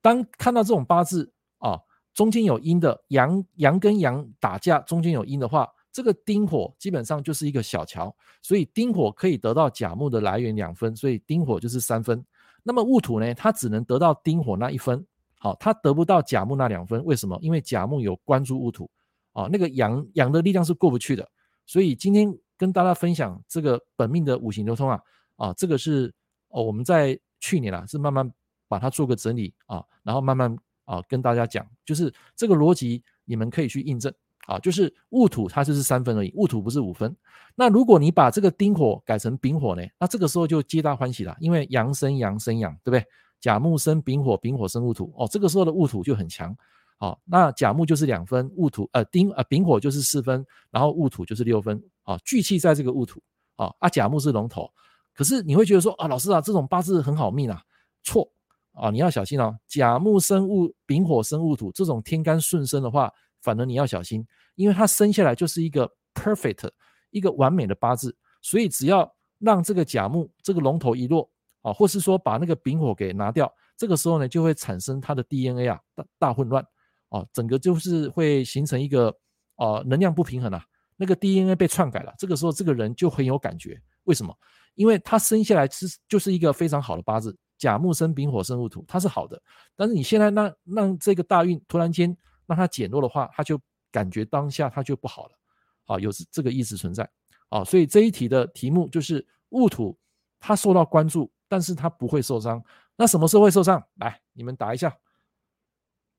[0.00, 1.78] 当看到这种八字啊，
[2.14, 12.24] 中间有阴的阳，阳跟阳打架，中间有阴的话，这个丁火基本上就是一个小桥，所以丁火可以得到甲木的来源两分，所以丁火就是三分。
[12.62, 15.04] 那么戊土呢，它只能得到丁火那一分，
[15.38, 17.38] 好，它得不到甲木那两分，为什么？
[17.42, 18.88] 因为甲木有关注戊土
[19.32, 21.28] 啊，那个阳阳的力量是过不去的。
[21.66, 25.00] 所以今天跟大家分享这个本命的五行流通啊，
[25.36, 26.12] 啊，这个是
[26.48, 28.30] 哦我们在去年啊是慢慢
[28.68, 34.12] 把它做个整理啊，然后慢慢啊跟大家讲，就是这个逻辑你们可以去印证
[34.46, 37.14] 啊，就是戊土它就是三分而已，戊土不是五分。
[37.54, 43.04] 那如果你把这个丁火改成丙火呢，那这个时候就皆大欢喜了，因为阳生阳生阳，对不对？
[43.40, 46.56] 甲木生丙火，丙火生戊土，哦，这个时候的戊土就很强，
[46.96, 53.20] 好，那甲木就是两分，戊土呃丁呃丙火就是四分，然后戊土就是六分，啊，聚气在这个戊土，
[53.56, 54.70] 啊啊甲木是龙头，
[55.12, 57.60] 可是你会觉得说啊老师啊这种八字很好命啊，
[58.04, 58.30] 错
[58.74, 63.12] 啊你要小心哦，甲木生戊，丙火生戊土，这种天干顺生的话，
[63.42, 66.70] 反而你要小心，因为它生下来就是一个 perfect
[67.10, 71.28] 一个完美的八字，所以只要让这个甲木这个龙头一落。
[71.62, 76.60] 啊，或是说把那个丙火给拿掉，这个时候呢，就会产生它的 DNA 啊大大混乱，
[77.08, 79.16] 啊，整个就是会形成一个
[79.54, 80.64] 啊能量不平衡啊，
[80.96, 84.36] 那个 DNA 被篡改了，这个时候这个人就很有感觉，为什么？
[84.74, 89.40] 因为他生下来是就是一个非常好的八字，甲木生丙火生戊土，它是好的，
[89.76, 92.12] 但是你现在让让这个大运突然间
[92.46, 95.38] 让它减弱的话，它就感觉当下它就不好了，
[95.86, 97.08] 啊，有这个意思存在，
[97.48, 99.98] 啊，所以这一题的题目就是戊土，
[100.40, 101.32] 它受到关注。
[101.48, 102.64] 但是它不会受伤，
[102.96, 103.86] 那什么时候会受伤？
[103.96, 104.96] 来，你们答一下，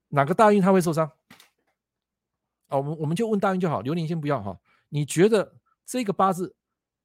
[0.09, 1.11] 哪个大运他会受伤？
[2.67, 4.55] 啊，我们我们就问大运就好，流年先不要哈。
[4.89, 5.55] 你觉得
[5.87, 6.55] 这个八字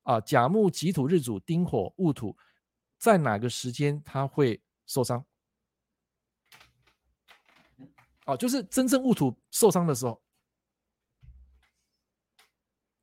[0.03, 2.37] 啊，甲木己土日主丁火戊土，
[2.99, 5.25] 在哪个时间他会受伤？
[8.29, 10.21] 哦，就是真正戊土受伤的时候。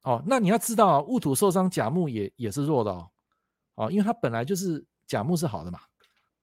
[0.04, 3.10] 哦，那你要知道啊，戊土受伤，甲木也也是弱的哦。
[3.76, 4.86] 哦，因为它本来就是。
[5.08, 5.80] 甲木是好的嘛？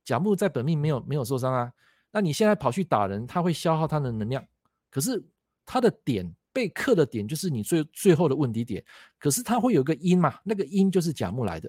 [0.04, 1.72] 甲木在本命没有没有受伤啊。
[2.12, 4.46] 那你现在跑去打人，他会消耗他的能量。
[4.88, 5.20] 可是
[5.66, 8.84] 他的点被克的点就是你最最后的问题点。
[9.18, 10.38] 可是他会有个因嘛？
[10.44, 11.68] 那个因就是甲木来的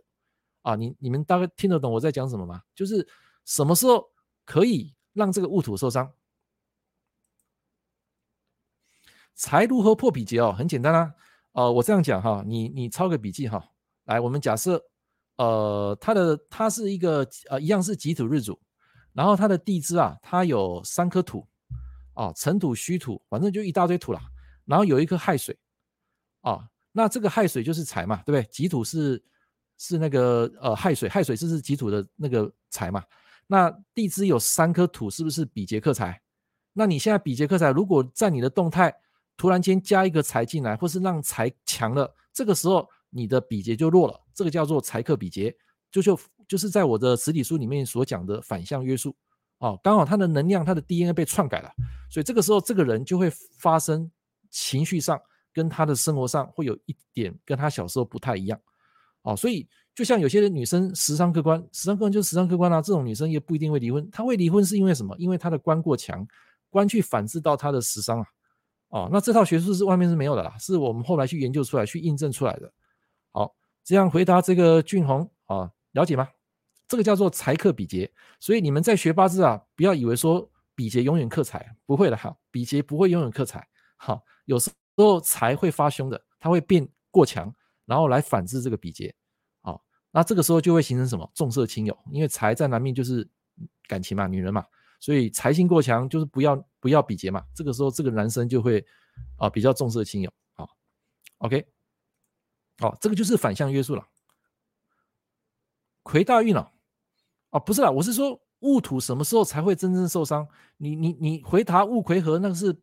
[0.62, 0.76] 啊。
[0.76, 2.62] 你你们大概听得懂我在讲什么吗？
[2.76, 3.08] 就是
[3.44, 4.08] 什么时候
[4.46, 6.14] 可以让这个戊土受伤？
[9.36, 10.52] 财如何破比劫哦？
[10.52, 11.14] 很简单啊。
[11.54, 13.64] 呃，我这样讲哈，你你抄个笔记哈。
[14.06, 14.82] 来，我们假设。
[15.38, 18.58] 呃，它的它是一个呃，一样是己土日主，
[19.14, 21.44] 然后它的地支啊，它有三颗土
[22.14, 24.22] 啊，辰土、戌土，反正就一大堆土啦。
[24.66, 25.58] 然后有一颗亥水
[26.42, 28.48] 啊，那这个亥水就是财嘛，对不对？
[28.52, 29.22] 己土是
[29.80, 33.04] 是那个呃亥水，亥水是是己土的那个财嘛。
[33.48, 36.22] 那地支有三颗土，是不是比劫克财？
[36.74, 38.94] 那你现在比劫克财，如果在你的动态
[39.38, 42.88] 突然间加一个财进来，或是让财强了，这个时候。
[43.16, 45.56] 你的比劫就弱了，这个叫做财克比劫，
[45.92, 49.16] 就就就是在我的实体书里面所讲的反向约束，
[49.60, 51.72] 哦，刚好他的能量，他的 DNA 被篡改了，
[52.10, 54.10] 所以这个时候这个人就会发生
[54.50, 55.22] 情绪上
[55.54, 58.60] 跟他的生活上会有一点跟他小时候不太一样，
[59.22, 65.16] 哦，所以就像有些女生时伤克官，时伤客观就是时伤克官啊，这种女生也不一定会离婚，她会离婚是因为什么？
[65.20, 66.28] 因为她的官过强，
[66.72, 68.26] 官去反制到她的时伤啊，
[68.94, 72.72] 哦，那这套学术是外面是没有的啦，是我们后来去研究出来去印证出来的。
[73.32, 76.30] 好，这样回答这个俊宏啊，了解吗？
[76.88, 83.68] 这个叫做财克比劫，所以你们在学八字啊，不要以为说比劫永远克财，不会的哈，比劫不会永远克财。
[83.96, 87.52] 好，有时候财会发凶的，它会变过强，
[87.86, 89.16] 然后来反制这个比劫。
[89.62, 93.28] 好，那这个时候就会形成什么重色轻友，因为财在男命就是
[93.88, 94.64] 感情嘛，女人嘛，
[95.04, 97.44] 所以财性过强就是不要不要比劫嘛。
[97.54, 98.86] 这个时候这个男生就会
[99.36, 100.34] 啊比较重色轻友。
[100.54, 100.66] 啊
[101.40, 101.68] ，OK。
[102.80, 104.08] 哦，这个就是反向约束了。
[106.04, 106.72] 魁大运了，
[107.50, 110.48] 啊，不是啦，我是说戊土什么时候才会真正受伤？
[110.78, 112.74] 你你你回答戊魁合，那个是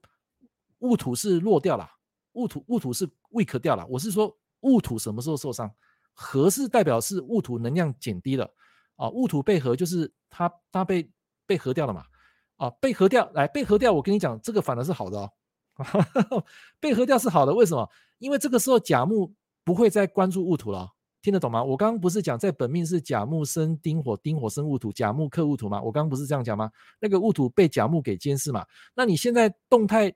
[0.81, 1.89] 戊土是落掉了，
[2.33, 3.87] 戊土戊土是 weak 掉了。
[3.87, 5.75] 我是说戊土什么时候受伤？
[6.12, 8.45] 合是代表是戊土能量减低了
[8.97, 11.11] 啊，戊土被合就是它它被
[11.47, 12.05] 被合掉了嘛
[12.61, 15.32] 啊，被合掉来被合掉，我跟你讲，这个反而是好的哦，
[16.78, 17.88] 被合掉是好的，为什么？
[18.18, 19.34] 因为这个时候甲木。
[19.62, 20.88] 不会再关注戊土了，
[21.20, 21.62] 听得懂吗？
[21.62, 25.80] 我刚刚不是讲在本命是甲木生丁火，丁火生戊土，甲木克戊土吗？
[25.82, 26.70] 我刚刚不是这样讲吗？
[26.98, 28.64] 那个戊土被甲木给监视嘛？
[28.94, 30.12] 那你现在动态，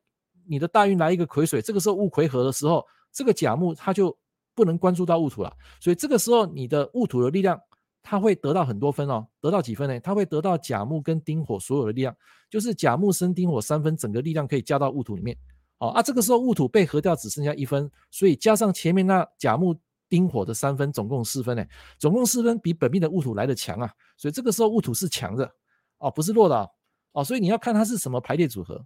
[0.49, 4.17] 你的大运来一个癸水，这个时候戊癸合的时候，这个甲木它就
[4.55, 7.61] 不能关注到戊土了，所以这个时候你的戊土的力量，
[8.05, 9.99] 它会得到很多分哦，得到几分呢？
[9.99, 12.15] 它会得到甲木跟丁火所有的力量，
[12.51, 15.35] 就是甲木生丁火三分，整个力量可以加到戊土里面。
[15.79, 19.75] 哦啊，这个时候戊土被合掉，只剩下一分，所以加上前面那甲木
[20.09, 21.65] 丁火的三分，总共四分呢，
[21.99, 25.51] 总共四分比本命的戊土来的强啊，所以这个时候戊土是强的，
[25.99, 26.71] 哦，不是弱的
[27.13, 28.85] 哦，所以你要看它是什么排列组合，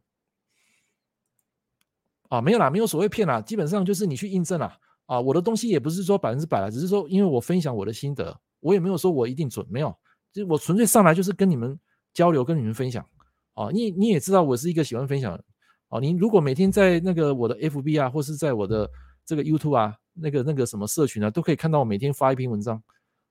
[2.29, 9.95] 啊，没有啦，没有所谓骗啦，基本上就是你去印证啦，啊，我的东西也不是说百分之百啦，只是说因为我分享我的心得，我也没有说我一定准，没有，
[10.33, 11.79] 就我纯粹上来就是跟你们
[12.13, 13.07] 交流，跟你们分享，
[13.55, 15.45] 啊，你你也知道我是一个喜欢分享的。
[15.89, 18.91] 哦，你如果每天在那个我的 FB 啊，或是在我的
[19.25, 22.83] 这个 YouTube 啊，那个那个什么社群啊，都可以看到我每天发一篇文章。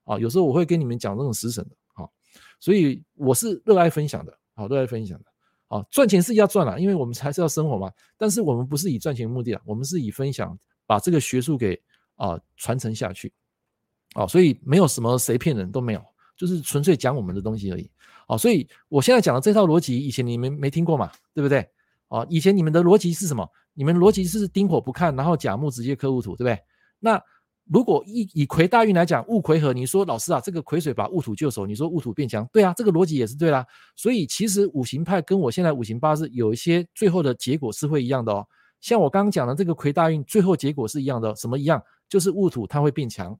[0.04, 1.76] 啊，有时候我会跟你们讲这种时辰的。
[1.92, 2.10] 好，
[2.58, 5.26] 所以我是热爱分享的，好，热爱分享的，
[5.68, 7.92] 啊，赚钱是要赚了，因为我们还是要生活嘛。
[8.16, 11.80] 但是我们不是以赚钱目的啊，我们是以分享，把这个学术给
[12.16, 13.32] 啊传承下去，
[14.14, 16.02] 哦，所以没有什么谁骗人都没有，
[16.36, 17.90] 就是纯粹讲我们的东西而已，
[18.26, 21.66] 哦，所以我现在讲的这套逻辑，以前你们没听过嘛，对不对？
[22.08, 23.46] 哦，以前你们的逻辑是什么？
[23.74, 26.58] 你们逻辑是丁火不看，然后甲木直接克戊土，对不对？
[26.98, 27.22] 那
[27.70, 33.64] 如果以以癸大运来讲，戊癸合，你说老师啊，这个癸水把戊土就手，你说戊土变强，对啊，这个逻辑也是对啦。
[33.94, 38.44] 所以其实五行派跟我现在五行八字有一些最后的结果是会一样的哦。
[38.80, 41.82] 像我刚刚讲的这个癸大运，最后结果是一样的，什么一样？
[42.08, 43.38] 就是戊土它会变强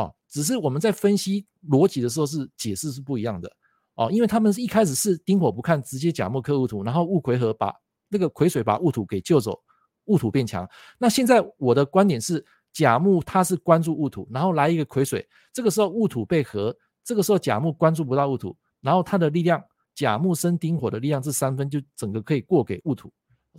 [0.00, 0.14] 哦。
[0.28, 3.50] 只是我们在分析逻辑的时候是解释是不一样的
[3.94, 7.74] 哦，因为他们一开始是丁火不看，直接甲木克戊土，然后戊癸合把
[8.08, 9.60] 那个癸水把戊土给救走，
[10.04, 10.68] 戊土变强。
[10.98, 12.44] 那现在我的观点是。
[12.70, 19.60] 甲木它是关注戊土，然后来一个癸水，这个时候戊土被合，这个时候甲木关注不到戊土，然后它的力量，
[19.94, 23.10] 甲木生丁火的力量是三分，就整个可以过给戊土，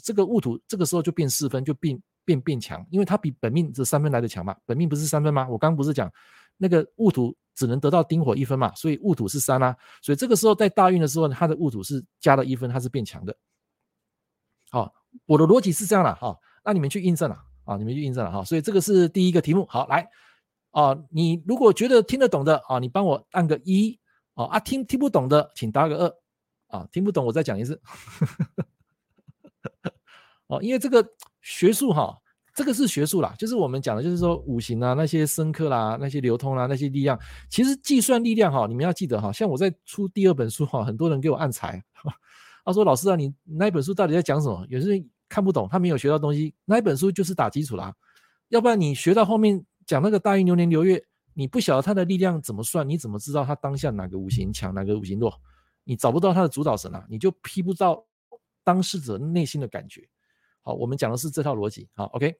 [0.02, 2.00] 这个戊土这个时候就变四分，就变
[2.30, 5.48] 变变强，因为它比本命这三分来的强嘛，本命不是三分吗？
[5.50, 6.12] 我刚刚不是讲
[6.58, 13.36] 那个戊土只能得到丁火一分嘛，所以戊土是三啊，所以这个时候在大运的时候，它的戊土是加了一分，它是变强的。
[14.70, 14.94] 好，
[15.26, 17.46] 我的逻辑是这样的哈，那你们去印证了。
[17.66, 19.64] 啊，你们去印证了哈，所以这个是第一个题目。
[19.70, 20.10] 好，来，
[20.72, 24.00] 啊，你如果觉得听得懂的啊，你帮我按个一，
[24.34, 27.80] 啊啊，听听不懂的，请打个二，啊，听不懂我再讲一次。
[30.48, 31.08] 哦，因为这个
[31.42, 32.18] 学术哈，
[32.54, 37.20] 这个是学术啦，就是我们讲的，就是说五行啊，那些生克啦，那些流通啦，那些力量，
[37.50, 41.84] 其实计算力量哈，你们要记得哈，像我在出第二本书哈，很多人给我按财，
[42.66, 44.66] 他说老师啊，你那一本书到底在讲什么？
[44.70, 45.10] 有些人。
[45.30, 46.56] 看不懂，他没有学到东西。
[46.66, 47.94] 那一本书就是打基础啦，
[48.48, 51.00] 要不然你学到后面讲那个大运流年流月，
[51.36, 55.32] 你不晓得它的力量怎么算，你怎么知道它当下哪个五行强，哪个五行弱？
[55.84, 58.04] 你找不到它的主导神啊，你就批不到
[58.64, 60.02] 当事者内心的感觉。
[60.62, 61.90] 好，我们讲的是这套逻辑。
[61.94, 62.40] 好，OK。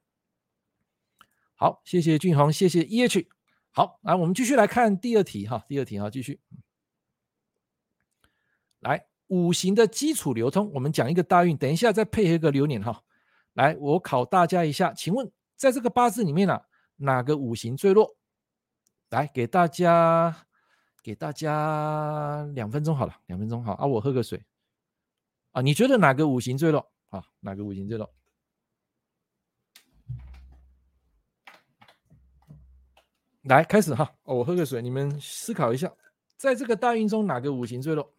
[1.56, 3.28] 好，谢谢俊宏，谢谢 EH。
[3.72, 6.40] 好，来我们继续来看第二题哈，第二题哈，继续
[8.80, 9.06] 来。
[9.28, 13.04] 五行的基础流通，我们讲一个大运，等一下再配合一个流年哈。
[13.54, 16.66] 来，我考大家一下，请问在这个八字里面啊，
[16.96, 18.18] 哪个五行最弱？
[19.10, 20.36] 来，给大家
[21.04, 24.44] 给大家两分钟好了，两分钟好啊，我喝个水
[25.52, 25.62] 啊。
[25.62, 27.24] 你觉得哪个五行最弱啊？
[27.40, 28.10] 哪个五行最弱？
[33.44, 34.14] 来，开始哈。
[34.24, 35.92] 哦，我喝个水，你们思考一下，
[36.38, 38.14] 在这个大运中哪个五行最弱？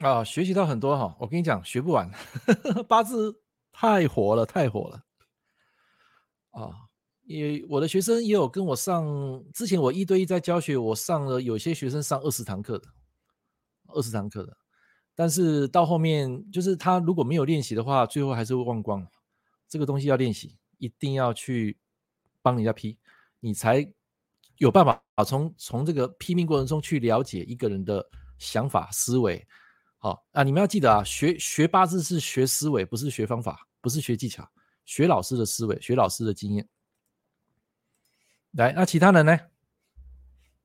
[0.00, 1.16] 啊，学习到很多哈！
[1.18, 2.08] 我跟你讲，学不完，
[2.86, 3.34] 八字
[3.72, 5.04] 太火了，太火了
[6.50, 6.70] 啊！
[7.24, 9.04] 因为我的学生也有跟我上，
[9.52, 12.86] 之前我一对一在教学，我上了有些学生上二十堂课的，
[13.88, 14.56] 二十堂课的，
[15.16, 19.04] 但是到后面就是他如果没有练习的话，最后还是会忘光。
[19.68, 21.76] 这个东西要练习，一定要去
[22.40, 22.96] 帮人家批，
[23.40, 23.84] 你才
[24.58, 29.44] 有办法从从这个批命过程中去了解一个人的想法思维。
[29.98, 34.48] 好啊，你们要记得啊，学学八字是学思维，不是学方法，不是学技巧，
[34.84, 36.68] 学老师的思维，学老师的经验。
[38.52, 39.38] 来，那其他人呢？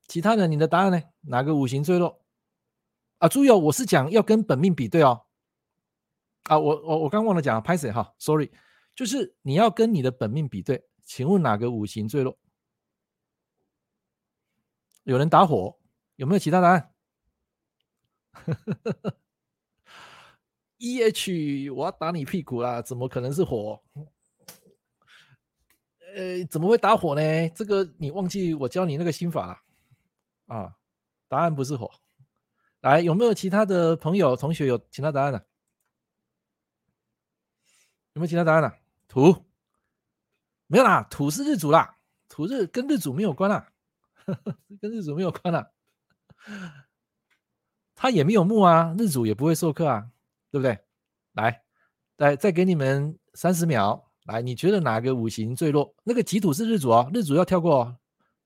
[0.06, 1.02] 其他人，你的答案呢？
[1.22, 2.24] 哪个五行最弱？
[3.18, 5.26] 啊，注意哦，我是讲要跟本命比对哦。
[6.44, 8.52] 啊，我我我刚忘了讲，拍谁哈？Sorry，
[8.94, 12.38] 就是你要跟你的本命比对，请问哪个五行最弱？
[15.02, 15.78] 有人打火，
[16.16, 16.94] 有没有其他答案？
[20.84, 22.82] E H，我要打你屁股啦！
[22.82, 23.82] 怎么可能是火？
[26.14, 27.48] 呃，怎么会打火呢？
[27.54, 30.76] 这个你忘记我教你那个心法了啊？
[31.26, 31.90] 答案不是火。
[32.82, 35.38] 来，有没有其他的朋友、同学有其他答案的？
[38.12, 38.78] 有没有其他答案的？
[39.08, 39.42] 土？
[40.66, 41.96] 没有啦，土是日主啦，
[42.28, 43.72] 土日跟日主没有关啦，
[44.82, 45.70] 跟日主没有关啦。
[47.94, 50.10] 他也没有木啊，日主也不会授课啊。
[50.54, 50.78] 对不对？
[51.32, 51.64] 来，
[52.18, 54.08] 来，再给你们三十秒。
[54.26, 55.92] 来，你觉得哪个五行最弱？
[56.04, 57.98] 那个己土是日主哦，日主要跳过哦，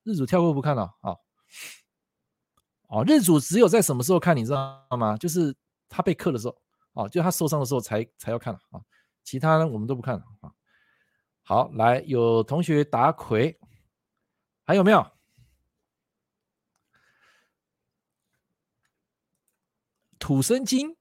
[0.04, 0.84] 日主跳过不看了。
[1.02, 1.14] 啊，
[2.88, 5.18] 哦，日主只有在什么时候看，你知道吗？
[5.18, 5.54] 就是
[5.86, 6.59] 他被克的时候，
[6.94, 8.80] 哦，就他受伤的时候才才要看啊，
[9.22, 10.50] 其他呢我们都不看了啊。
[11.42, 13.61] 好，来有同学答癸，
[14.64, 15.06] 还有没有？
[20.18, 20.96] 土生金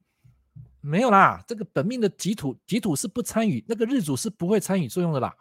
[0.88, 5.36] 没有啦，这个本命的己土，己土是不参与，那个日主是不会参与作用的啦。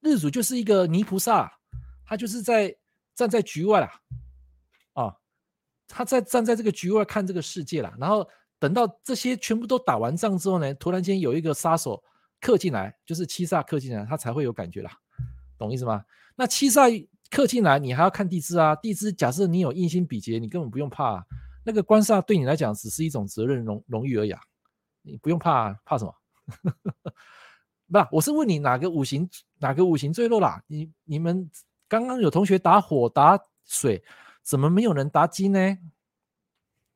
[0.00, 1.52] 日主就是一个泥菩萨，
[2.04, 2.76] 他就是在
[3.14, 3.92] 站在局外啦，
[4.94, 5.14] 啊，
[5.86, 7.94] 他在站在这个局外看这个世界啦。
[7.96, 8.28] 然后
[8.58, 12.02] 等到这些全部都打完仗之后呢，突然间有一个杀手
[12.40, 14.90] 克进来，就是七煞克进来，他才会有感觉啦，
[15.56, 16.04] 懂意思吗？
[16.34, 21.24] 那七煞克进来，你还要看地支啊，地支假设你有印星比劫，你根本不用怕啊。
[21.64, 24.40] 那个官煞对你来讲只是一种责任荣荣誉而已啊，
[25.08, 26.14] 你不用怕，怕什么？
[27.90, 29.28] 不，我是问你哪个五行
[29.58, 30.62] 哪个五行最弱啦？
[30.66, 31.50] 你你们
[31.88, 34.04] 刚刚有同学打火打水，
[34.42, 35.78] 怎么没有人答金呢？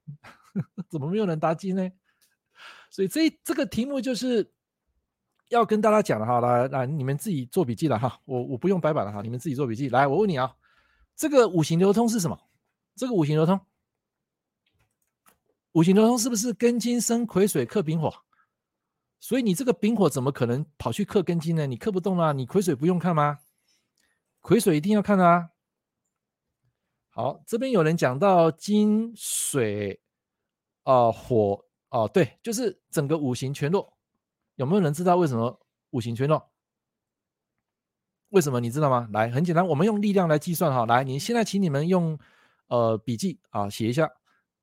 [0.91, 1.91] 怎么没有人答金呢？
[2.91, 4.53] 所以这这个题目就是
[5.49, 9.89] 要跟大家讲的哈，来来，你们自己做笔记了哈，我我不用白板了哈，你们自己做笔记。
[9.89, 10.55] 来，我问你啊，
[11.17, 12.39] 这个五行流通是什么？
[12.95, 13.59] 这个五行流通。
[15.73, 18.13] 五行流通是不是庚金生癸水克丙火？
[19.21, 21.67] 所以你这个丙火怎么可能跑去克庚金呢？
[21.67, 23.39] 你克不动啊，你癸水不用看吗？
[24.41, 25.51] 癸水一定要看啊。
[27.09, 30.01] 好，这边有人讲到金水
[30.83, 33.97] 啊、火哦、对，就是整个五行全弱。
[34.57, 35.61] 有没有人知道为什么
[35.91, 36.51] 五行全弱？
[38.31, 39.09] 为什么你知道吗？
[39.13, 40.85] 来，很简单，我们用力量来计算哈。
[40.87, 42.19] 来，你现在请你们用
[42.67, 44.11] 呃笔记啊写一下。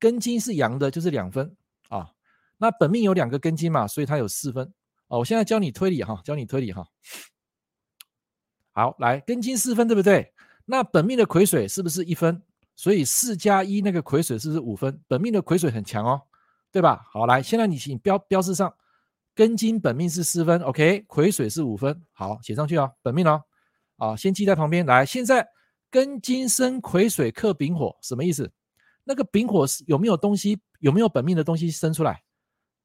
[0.00, 1.54] 庚金是阳的，就是两分
[1.88, 2.10] 啊。
[2.56, 4.72] 那本命有两个庚金嘛，所以它有四分
[5.08, 5.18] 哦。
[5.20, 6.86] 我现在教你推理哈，教你推理哈。
[8.72, 10.32] 好，来，庚金四分对不对？
[10.64, 12.42] 那本命的癸水是不是一分？
[12.76, 14.98] 所以四加一那个癸水是不是五分？
[15.06, 16.22] 本命的癸水很强哦，
[16.70, 17.04] 对吧？
[17.10, 18.72] 好，来，现在你请标标示上，
[19.34, 23.42] 庚金本命是四分，OK，癸水是五分，好，写上去哦，本命哦，
[23.96, 24.86] 啊，先记在旁边。
[24.86, 25.46] 来，现在
[25.90, 28.50] 庚金生癸水克丙火，什么意思？
[29.10, 30.56] 那个丙火是有没有东西？
[30.78, 32.22] 有没有本命的东西生出来？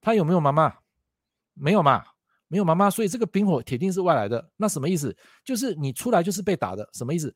[0.02, 0.76] 他有没有妈妈？
[1.54, 2.04] 没有嘛？
[2.48, 4.50] 没有妈妈，所以这个丙火铁定是外来的。
[4.58, 5.16] 那什么意思？
[5.44, 6.90] 就是你出来就是被打的。
[6.94, 7.32] 什么意思？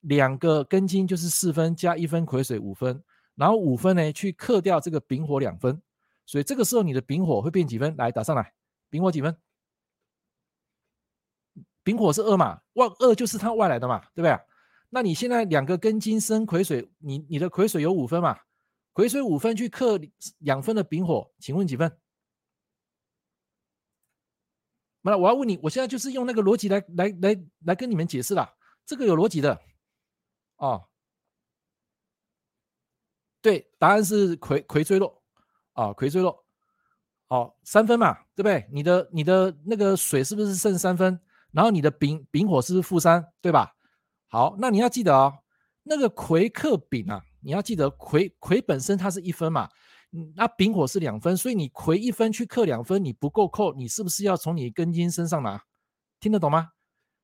[0.00, 5.78] 两个根金就是四分加一分癸水五分，然后五分呢去克掉这个丙火两分，
[6.24, 7.94] 所以这个时候你的丙火会变几分？
[7.98, 8.54] 来打上来，
[8.88, 9.36] 丙火几分？
[11.84, 12.58] 丙火是二嘛？
[12.72, 14.38] 外二就是它外来的嘛，对不对？
[14.90, 18.38] 那你现在两个庚金生癸水，你你的癸水有五分嘛？
[18.92, 19.98] 癸水五分去克
[20.38, 21.96] 两分的丙火，请问几分？
[25.02, 28.52] 那我要问你，我现在就是用那个逻辑来来来来跟你们解释啦，
[28.84, 29.58] 这个有逻辑的
[30.56, 30.84] 哦。
[33.40, 35.22] 对，答案是癸癸最弱
[35.72, 36.44] 啊，癸最弱。
[37.28, 38.68] 哦，三分嘛，对不对？
[38.72, 41.18] 你的你的那个水是不是剩三分？
[41.52, 43.72] 然后你的丙丙火是不是负三，对吧？
[44.32, 45.38] 好，那你要记得哦，
[45.82, 49.68] 那个癸克丙啊，你要记得癸癸本身它是一分嘛，
[50.36, 55.60] 那丙火是两分，所以你癸一分去克两分，你不够扣，你是不是要从你根金身上拿？
[56.20, 56.68] 听得懂吗？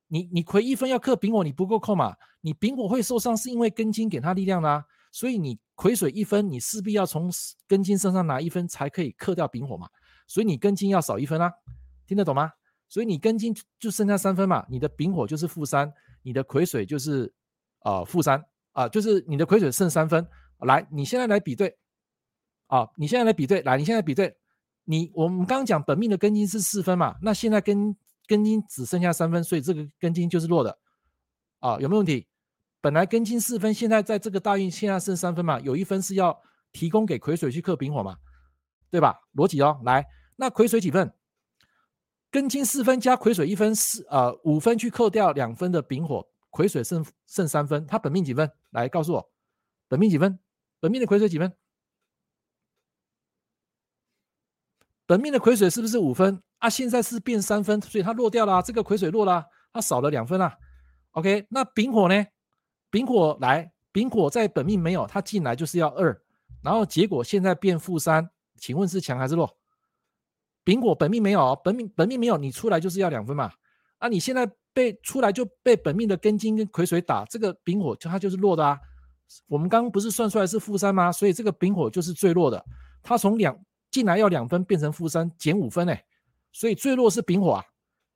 [0.09, 2.17] 你你癸一分要克丙火，你不够扣嘛？
[2.41, 7.31] 你丙火会受伤是因为根金给他力量啦、啊，所以你癸水一分，你势必要从
[7.69, 9.89] 根金身上拿一分才可以克掉丙火嘛，
[10.27, 11.53] 所以你根金要少一分啊，
[12.05, 12.51] 听得懂吗？
[12.89, 15.93] 所以你根金就剩下三分嘛，你的丙火就是负三。
[16.27, 17.33] 你的癸水就是
[17.83, 20.27] 啊负三啊，就是你的癸水剩三分。
[20.59, 21.79] 来，你现在来比对
[22.67, 24.37] 啊，你现在来比对，来，你现在比对，
[24.87, 27.97] 你我们刚刚讲本命的庚金是四分嘛，那现在根
[28.27, 30.77] 根金只剩下三分，所以这个庚金就是弱的
[31.61, 32.27] 啊，有没有问题？
[32.81, 36.37] 本来庚金四分，现在在这个大运现在剩三分嘛，有一分是要
[36.73, 38.17] 提供给癸水去克丙火嘛，
[38.91, 39.15] 对吧？
[39.37, 40.05] 逻辑哦，来，
[40.35, 41.13] 那癸水几分？
[42.37, 48.51] 庚金四分加癸水一分，四呃五分去扣掉两分的丙火，癸水剩剩三分，他本命几分？
[48.73, 49.31] 来告诉我，
[49.89, 50.39] 本命几分？
[50.79, 51.51] 本命的癸水几分？
[55.07, 56.69] 本命的癸水是不是五分啊？
[56.69, 60.55] 现在是变三分，所以它落掉了，这个癸水落了，它少了两分啊。
[61.13, 62.27] OK，那丙火呢？
[62.91, 66.23] 丙火来，丙火在本命没有，它进来就是要二，
[66.63, 68.29] 然后结果现在变负三，
[68.61, 69.56] 请问是强还是弱？
[70.67, 73.53] 丙火本命没有，本命本命没有，你出来就是要两分嘛。
[73.99, 78.77] 啊，你现在被出来就被本命的庚金跟癸水打，这个丙火就它就是弱的啊。
[79.47, 81.13] 我们刚刚不是算出来是负三吗？
[81.13, 82.61] 所以这个丙火就是最弱的，
[83.01, 83.57] 它从两
[83.93, 86.05] 进来要两分变成负三，减五分哎，
[86.51, 87.65] 所以最弱是丙火啊。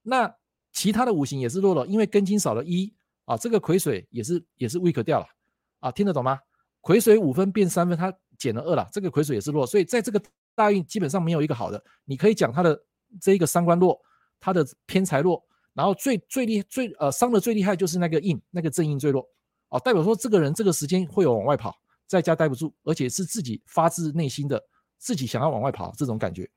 [0.03, 0.35] 那
[0.73, 2.93] 其他的五行也是弱了，因为庚金少了一
[3.27, 5.27] 啊，这个癸水也是也是 weak 掉了
[5.79, 6.37] 啊，听得懂吗？
[6.81, 10.21] 癸水五分变三分，它减了二了，这个癸水也是弱，所以在这个
[10.55, 11.83] 大运基本上没有一个好的。
[12.05, 12.81] 你可以讲他的
[13.21, 14.01] 这一个三官弱，
[14.39, 15.43] 他的偏财弱，
[15.75, 19.27] 然后最最厉最呃伤的最厉害就是那个印，那个正印最弱
[19.69, 21.77] 哦，代表说这个人这个时间会有往外跑，
[22.07, 24.63] 在家待不住，而且是自己发自内心的
[24.99, 26.49] 自己想要往外跑这种感觉。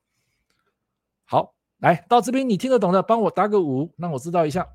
[1.25, 4.67] 好，来到这边你听得懂的，帮我打个五，让我知道一下。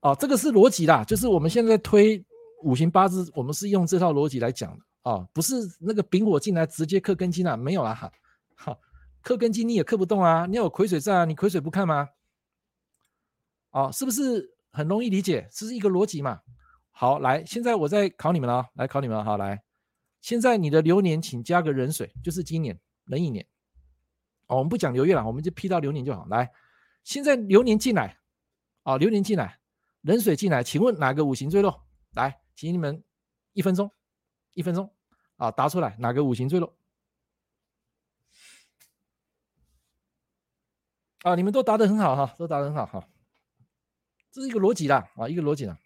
[0.00, 2.22] 哦，这个是逻辑啦，就是我们现在推
[2.62, 8.12] 五行八字，我们是用这套逻辑来讲的、哦，不是那个丙火进来直接克庚金啊，没有啊，哈，
[8.54, 8.78] 好，
[9.22, 12.08] 克庚金你也克不动啊，你要有癸水在啊，你癸水不看吗？
[13.70, 15.48] 哦，是不是很容易理解？
[15.52, 16.40] 这是一个逻辑嘛。
[16.90, 19.62] 好，来，现在我再考你们了，来考你们了，好，来，
[20.20, 23.46] 现在你的流年请加个壬水，就是今年壬寅年。
[24.46, 26.24] 哦，我们不讲流月了，我们就批到流年就好。
[26.26, 26.50] 来，
[27.02, 28.16] 现在流年进来，
[28.84, 29.58] 啊、哦，流年进来。
[30.02, 31.82] 壬水进来，请问哪个五行最弱？
[32.12, 33.02] 来，请你们
[33.54, 33.90] 一分钟，
[34.54, 34.90] 一分钟
[35.36, 36.74] 啊，答出来哪个五行最弱？
[41.22, 43.06] 啊，你们都答得很好哈，都答得很好哈，
[44.32, 45.78] 这是一个逻辑啦啊，一个逻辑啦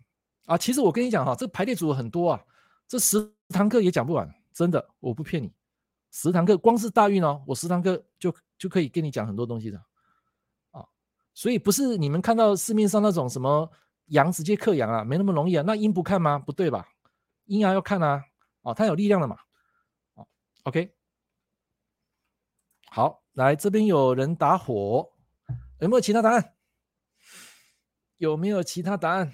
[0.46, 0.56] 啊。
[0.56, 2.44] 其实我跟你讲哈，这排列组合很多啊，
[2.86, 5.52] 这十堂课也讲不完，真的，我不骗你，
[6.10, 9.78] 十堂课光是大运哦，我十堂课就就可以跟你讲很多东西的
[10.70, 10.86] 啊。
[11.34, 13.70] 所以不是你们看到市面上那种什么。
[14.08, 15.62] 阳直接克阳啊，没那么容易啊。
[15.66, 16.38] 那阴不看吗？
[16.38, 16.88] 不对吧？
[17.44, 18.24] 阴阳要看啊。
[18.62, 19.38] 哦，它有力量的嘛。
[20.14, 20.26] 哦
[20.64, 20.94] ，OK。
[22.90, 25.12] 好，来这边有人打火，
[25.80, 26.54] 有没有其他答案？
[28.16, 29.32] 有没有其他答案？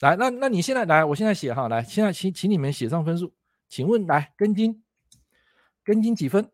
[0.00, 3.34] 来，那那你现在来，我现在写哈，来，现在请请你们写上分数。
[3.68, 4.84] 请问，来根金，
[5.82, 6.50] 根金几分？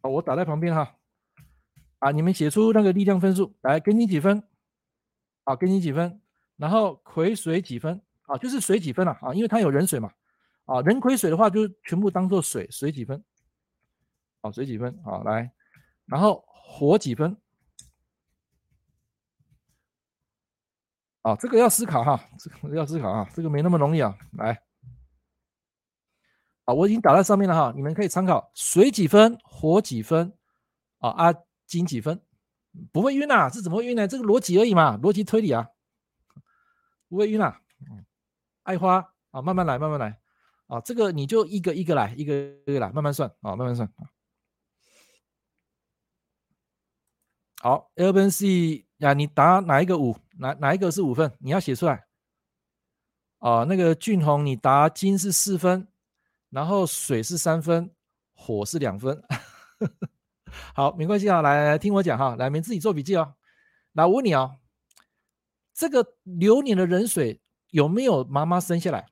[0.00, 0.98] 好，我打在旁边哈。
[1.98, 4.48] 啊，你们写出那个力量分数来，根金几分？
[5.44, 6.20] 啊，根金几分？
[6.56, 8.00] 然后癸水几分？
[8.22, 10.12] 啊，就是水几分了啊，因为它有壬水嘛。
[10.64, 13.22] 啊，壬癸水的话就全部当做水，水几分？
[14.40, 14.98] 啊，水几分？
[15.04, 15.52] 好，来，
[16.06, 17.36] 然后火几分？
[21.22, 24.16] 啊，这个要思考哈，这个要思考啊，这个没那么容易啊。
[24.32, 24.60] 来，
[26.64, 29.38] 啊，我已经打在上面了哈，你们可以参考，水几分？
[29.42, 30.32] 火几分？
[30.98, 31.34] 啊啊。
[31.66, 32.22] 金几分？
[32.92, 33.50] 不会晕啊？
[33.50, 34.06] 这怎么会晕呢？
[34.06, 35.68] 这个逻辑而已嘛，逻辑推理啊，
[37.08, 37.60] 不会晕啊。
[38.62, 38.96] 爱花
[39.30, 40.18] 啊，慢慢来，慢慢来
[40.66, 40.80] 啊。
[40.80, 42.34] 这个你就一个一个来，一个
[42.66, 43.88] 一个来，慢慢算啊，慢慢算。
[47.60, 50.16] 好，L、B、C 呀，你答哪一个五？
[50.38, 51.32] 哪哪一个是五分？
[51.38, 52.06] 你要写出来。
[53.38, 55.86] 啊，那个俊宏，你答金是四分，
[56.50, 57.94] 然后水是三分，
[58.34, 59.22] 火是两分。
[60.74, 63.34] 好，没关系啊，来来来，听我讲哈，来，你们自己做笔记哦。
[63.92, 64.58] 来，我问你哦，
[65.76, 69.06] 这个流年的壬水有没有妈妈生下来？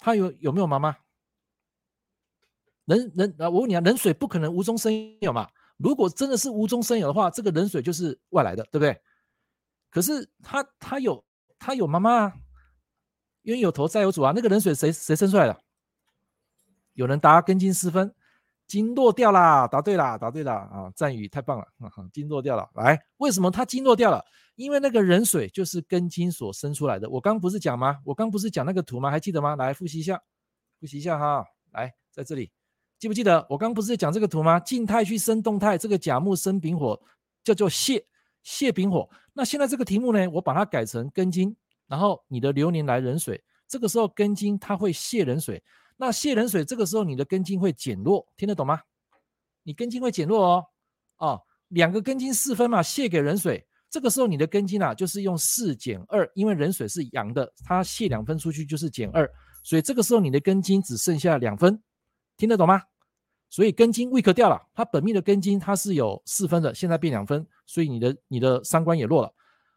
[0.00, 0.96] 他有有没有妈妈？
[2.86, 4.90] 人人啊，我问你啊，壬水不可能无中生
[5.20, 5.48] 有嘛？
[5.76, 8.98] 如果真的是无中生有的话，这个壬水就是外来的，对不对？
[9.90, 11.22] 可是他他有
[11.58, 12.32] 他有妈妈啊，
[13.42, 15.60] 冤有头债有主啊，那个壬水谁谁生出来的？
[16.94, 18.14] 有人答根金四分。
[18.68, 20.90] 金落掉了，答对了，答对了啊！
[20.96, 21.66] 赞宇太棒了，
[22.10, 22.70] 金落掉了。
[22.74, 24.24] 来，为什么他金落掉了？
[24.54, 27.08] 因为那个壬水就是庚金所生出来的。
[27.08, 27.98] 我刚不是讲吗？
[28.04, 29.10] 我刚不是讲那个图吗？
[29.10, 29.56] 还记得吗？
[29.56, 30.20] 来复习一下，
[30.78, 31.44] 复习一下哈。
[31.72, 32.50] 来，在这里
[32.98, 33.46] 记不记得？
[33.48, 34.60] 我刚不是讲这个图吗？
[34.60, 37.00] 静态去生动态，这个甲木生丙火，
[37.42, 38.04] 叫做泄
[38.42, 39.08] 泄丙火。
[39.32, 41.56] 那现在这个题目呢，我把它改成庚金，
[41.88, 45.62] 然后你的流年来壬水，这个时候庚金它会泄壬水。
[45.96, 48.80] 那泄壬水，这个时候你的庚金会减弱，听得懂吗？
[49.62, 50.66] 你庚金会减弱哦，
[51.18, 59.30] 哦，两个庚金四分嘛，泄给壬水，这个时候你的庚金啊，就是用四减二，因为壬水是阳的，它泄两分出去就是减二，
[59.62, 61.78] 所以这个时候你的庚金只剩下两分，
[62.38, 62.80] 听得懂吗？
[63.50, 69.30] 所以庚金 weak 掉了，它本命的庚金它是有四分的，现在变两分，所以你的你的三官也弱了。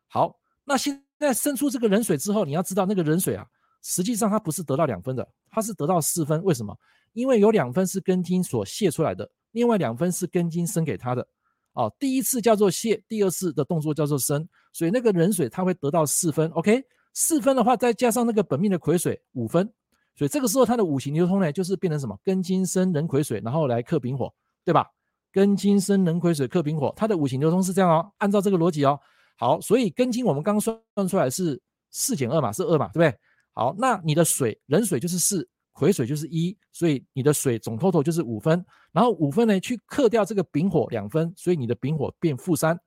[0.07, 3.45] 好，那现在生出这个壬水之后，你要知道那个壬水啊。
[3.83, 6.41] 实际上它不是得到两分的，它是得到四分。
[6.41, 6.73] 为什么？
[7.11, 11.27] 因为有两分是庚金所泄出来的，另外两分是庚金生给它的。
[11.75, 16.49] 哦，第一次叫做泄，第二次的动作叫做生，所以那个壬水它会得到四分。
[16.51, 19.71] OK，四分的话再加上那个本命的癸水五分，
[20.15, 22.17] 所以这个时候它的五行流通呢，就是变成什么？
[22.23, 24.87] 庚金生壬癸水，然后来克丙火，对吧？
[25.33, 28.97] 庚金生壬癸水克丙火，它的五行流通是这样哦，按照这个逻辑哦。
[29.37, 31.61] 好，所以庚金我们刚刚算算出来是
[31.91, 33.19] 四减二嘛，是二嘛，对不对？
[33.51, 35.45] 好，那你的水壬水就是四，
[35.77, 42.79] 癸水就是一，所以你的水总 total 就是五分，然后五分呢去克掉这个丙火两分，所以你的丙火变负三，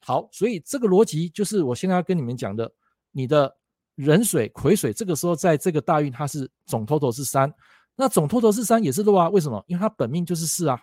[0.00, 2.70] 好，所以这个逻辑就是我现在要跟你们讲的，
[3.10, 3.50] 你的
[3.94, 7.50] 壬水癸水这个时候在这个大运它是总 total 是三，
[7.96, 9.64] 那总 total 是三也是弱啊，为什么？
[9.66, 10.78] 因为它本命就是四啊，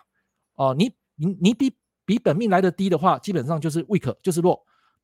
[0.56, 1.72] 哦，你你你比
[2.04, 4.60] 比本命来的低的话，基本上就是 weak 就是弱，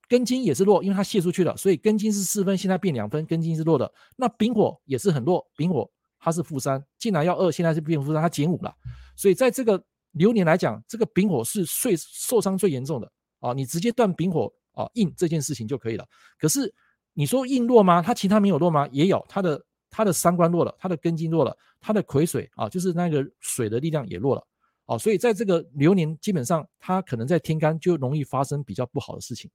[0.09, 3.91] 根金也是弱，因为它泄出去了，所以根金是四分，现在变两分，根金是弱的。
[4.17, 5.89] 那丙火也是很弱，丙火
[6.21, 8.73] 它是负三，进来要二，现在是变负三，它减五了，
[9.17, 13.11] 所以在这个流年来讲，这个丙火是最受伤最严重的。
[13.41, 16.07] 啊，你直接断丙火啊，印这件事情就可以了。
[16.39, 16.71] 可是
[17.15, 18.03] 你说印弱吗？
[18.03, 18.87] 它其他没有弱吗？
[18.93, 24.47] 也有，它的它的三官弱了，它的根基弱了，它的癸水啊，就是那个水的力量也弱了。
[24.85, 29.51] 哦，所以在这个流年，基本上它可能在天干就容易发生比较不好的事情。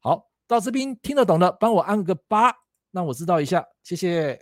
[0.00, 2.54] 好，到这边听得懂的，帮我按个八，
[2.90, 4.38] 让我知道一下，谢谢。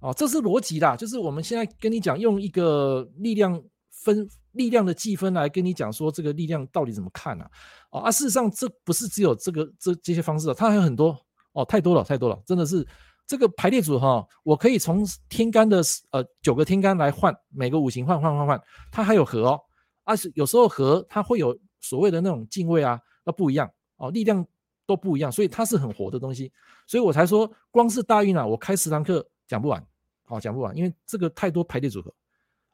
[0.00, 4.28] 哦，这是逻辑啦，就是我们现在跟你讲，用一个力量分。
[4.52, 7.48] 力量的计分来跟你讲说这个力量到底怎么看啊？
[7.90, 11.16] 啊，事实上这不是只有这个这这些方式，它还有很多
[11.52, 12.84] 哦，太多了太多了，真的是
[13.24, 15.80] 这个排列组哈，我可以从天干的
[16.10, 19.60] 呃九个天干来换每个五行换换换换，它还有合哦，
[20.02, 24.44] 啊是有时候合它会有所谓的那种进位啊，那不一样哦，力量
[24.86, 26.50] 都不一样，所以它是很活的东西，
[26.88, 29.84] 所以我才说光是大运啊，我开十堂课讲不完，
[30.24, 32.14] 好讲不完，因为这个太多排列组合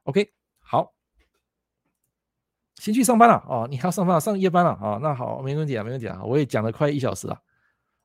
[0.02, 0.92] ，OK 好。
[2.76, 4.98] 先去上班了哦，你还要上班了，上夜班了啊？
[5.00, 7.40] 那好，没问题啊，没问题啊，我也讲了快一小时了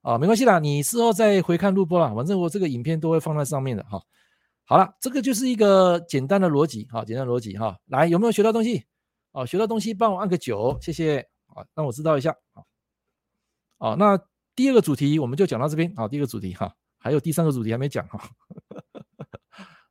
[0.01, 3.99] 啊，没关系啦，你事后再回看录播了，反正我这个影片都会放在上面的哈。
[4.63, 7.79] 好了，这个就是一个简单的逻辑哈，简单逻辑哈。
[7.87, 8.85] 来，有没有学到东西？
[9.31, 12.61] 哦，学到东西帮我按个九，谢谢啊，让我知道一下啊。
[13.79, 14.19] 哦，那
[14.55, 18.29] 第二个主题我们就讲到这边啊，第二个主题哈，还有第三个主题还没讲哈。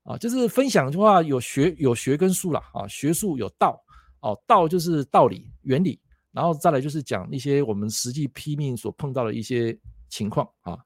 [0.04, 3.82] 啊，就是分享的话有学有学跟术了啊，学术有道。
[4.20, 5.96] 哦，道就是道理、原理，
[6.32, 9.78] 然后再来就是讲一些我们实际批命所碰到的一些
[10.08, 10.76] 情况啊。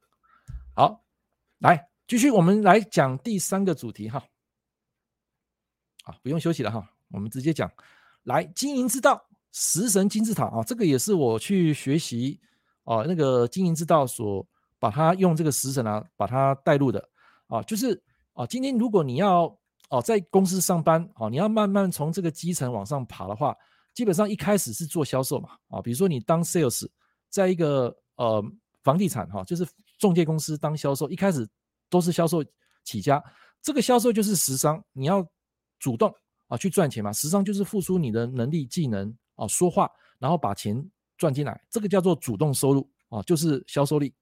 [0.75, 1.03] 好，
[1.61, 4.23] 来继续，我们来讲第三个主题哈。
[6.05, 7.73] 啊，不用休息了哈，我们直接讲。
[8.25, 12.39] 来，经营之道，食神金字塔啊，这个也是我去学习
[12.85, 14.47] 啊，那个经营之道所
[14.83, 16.99] 把它用这个食神啊，把它带入的
[17.47, 18.03] 啊，就是
[18.33, 19.57] 啊，今天如果你要。
[19.93, 23.55] 哦，在公司上班，哦，你要慢慢从这个基层往上爬的话，
[23.93, 26.89] 基本上一开始是做销售嘛，啊，比如说你当 sales，
[27.28, 28.43] 在一个呃
[28.83, 29.66] 房地产哈，就是
[29.99, 31.47] 中介公司当销售，一开始
[31.91, 32.43] 都是销售
[32.85, 33.22] 起家，
[33.61, 35.22] 这个销售就是时商，你要
[35.78, 36.11] 主动
[36.49, 40.83] 啊去赚钱嘛，时商就是付出你的能力、技能啊，说话，然后把钱
[41.18, 44.14] 赚进来，这个叫做主动收入啊，就是销售力，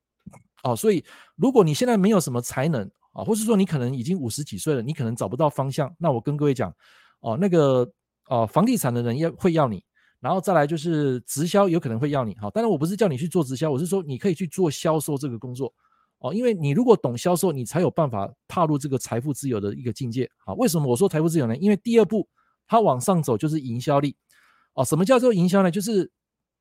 [0.62, 1.04] 啊，所以
[1.36, 2.82] 如果你现在没有什么才能，
[3.12, 5.92] 啊，或是说你可能已经五十几岁了，你可能找不到方向。
[5.98, 6.74] 那我跟各位讲，
[7.20, 7.90] 哦，那个
[8.28, 9.82] 哦，房地产的人要会要你，
[10.20, 12.36] 然后再来就是直销有可能会要你。
[12.36, 15.72] 好，当然我不是叫你去做直销，我是说你可以去做销售这个工作。
[16.18, 20.30] 哦，因为你如果懂销售，你才有办法踏入这个财富自由的一个境界。
[20.44, 21.56] 好，为什么我说财富自由呢？
[21.56, 22.28] 因为第二步
[22.66, 24.14] 它往上走就是营销力。
[24.74, 25.70] 哦，什么叫做营销呢？
[25.70, 26.10] 就是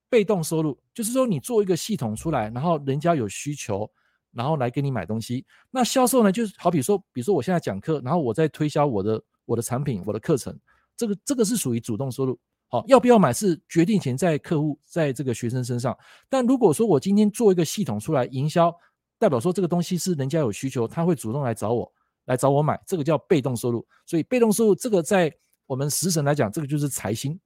[0.09, 3.89] 被动收入，就是说你做一个系统出来，然后人家有需求。
[4.31, 10.55] 然后来给你买东西，那销售呢，就是好比说，比如说我现在讲课，然后我在推销我的我的产品、我的课程，
[10.95, 12.39] 这个这个是属于主动收入。
[12.67, 15.97] 好，要不要买是决定权在客户在这个学生身上。
[16.29, 18.71] 但如果说我今天做一个系统出来营销，
[19.17, 21.91] 代表说这个东西是人家有需求，他会主动来找我
[22.25, 23.83] 来找我买，这个叫被动收入。
[24.05, 25.35] 所以被动收入这个在
[25.65, 27.37] 我们食神来讲，这个就是财星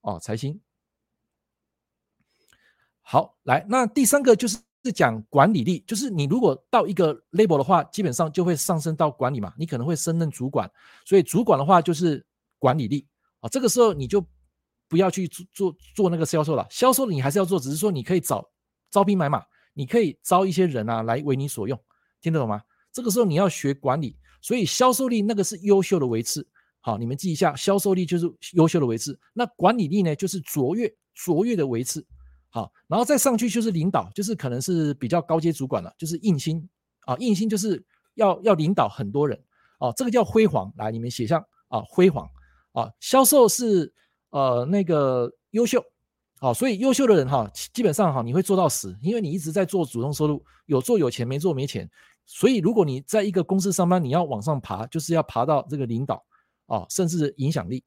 [0.00, 0.60] 哦，财星。
[3.04, 4.58] 好，来，那第三个就是。
[4.86, 10.70] 是讲管理力，就是你如果到一个 label 的话，基本上就会上升到管理嘛，你可能会升任主管，
[11.06, 12.22] 所以主管的话就是
[12.58, 13.08] 管理力
[13.40, 13.48] 啊。
[13.48, 14.22] 这个时候你就
[14.86, 18.46] 不要去做做做那个销售了，销售你还是要做，只是说你可以找
[18.90, 19.42] 招兵买马，
[19.72, 21.80] 你可以招一些人啊来为你所用，
[22.20, 22.60] 听得懂吗？
[22.92, 26.46] 这个时候你要学管理，所以销售力那个是优秀的维次，
[26.80, 32.06] 好，你们记一下，销售力就是优秀的维次，那管理力呢就是卓越卓越的维次。
[32.54, 36.68] 好，然后再上去就是领导，就是可能是比较高阶主管了，就是硬心
[37.00, 37.84] 啊，硬心就是
[38.14, 39.36] 要要领导很多人
[39.78, 40.72] 啊，这个叫辉煌。
[40.76, 42.30] 来，你们写上啊，辉煌
[42.70, 42.88] 啊。
[43.00, 43.92] 销售是
[44.30, 45.82] 呃那个优秀，
[46.38, 51.90] 好，所以优秀的人哈，基本上哈你会做到死，因为你一直在做主动收入，有做有钱，没做没钱。
[52.24, 56.24] 所以如果你在一个公司上班，你要往上爬，就是要爬到这个领导
[56.66, 57.82] 啊，甚至影响力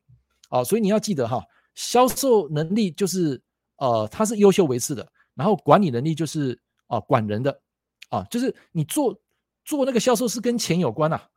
[0.49, 0.61] 啊。
[0.61, 1.41] 所以你要记得哈，
[1.74, 3.41] 销售能力就是。
[3.78, 7.61] 呃，他是优秀为次的，然后管理能力就是啊、管人的
[8.09, 9.19] 啊，就是你做
[9.65, 11.28] 做那个销售是跟钱有关啊，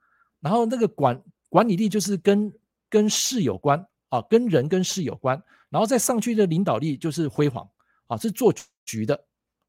[0.41, 2.53] 然后那个管管理力就是跟
[2.89, 7.69] 跟事有关啊，跟人跟事有关，然后再上去的领导力就是辉煌
[8.07, 9.15] 啊，是做局的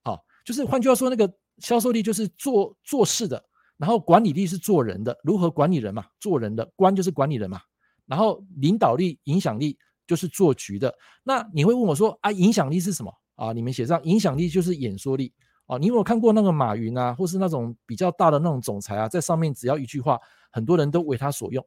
[0.04, 3.44] 啊，就是换句话说，那个销售力就是做做事的，
[3.78, 7.62] 然后管理力是做人的，如何管理人嘛，做人的官就是管理人嘛，
[8.06, 9.78] 然后领导力、影响力
[10.12, 10.94] 就是做局的。
[11.24, 13.54] 那你会问我说啊，影响力是什么啊？
[13.54, 15.34] 你们写上，影响力就是演说力
[15.68, 15.78] 啊。
[15.78, 20.20] 你有没有看过那个马云啊，或是那种比较大的那种总裁啊，在上面只要一句话，
[20.52, 21.66] 很多人都为他所用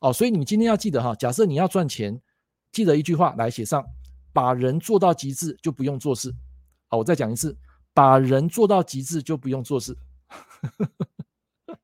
[0.00, 0.10] 哦。
[0.10, 2.18] 所以你们今天要记得哈，假设你要赚钱，
[2.72, 3.84] 记得一句话来写上。
[4.32, 6.34] 把人做到极致，就不用做事。
[6.88, 7.56] 好，我再讲一次，
[7.92, 9.96] 把人做到极致，就不用做事。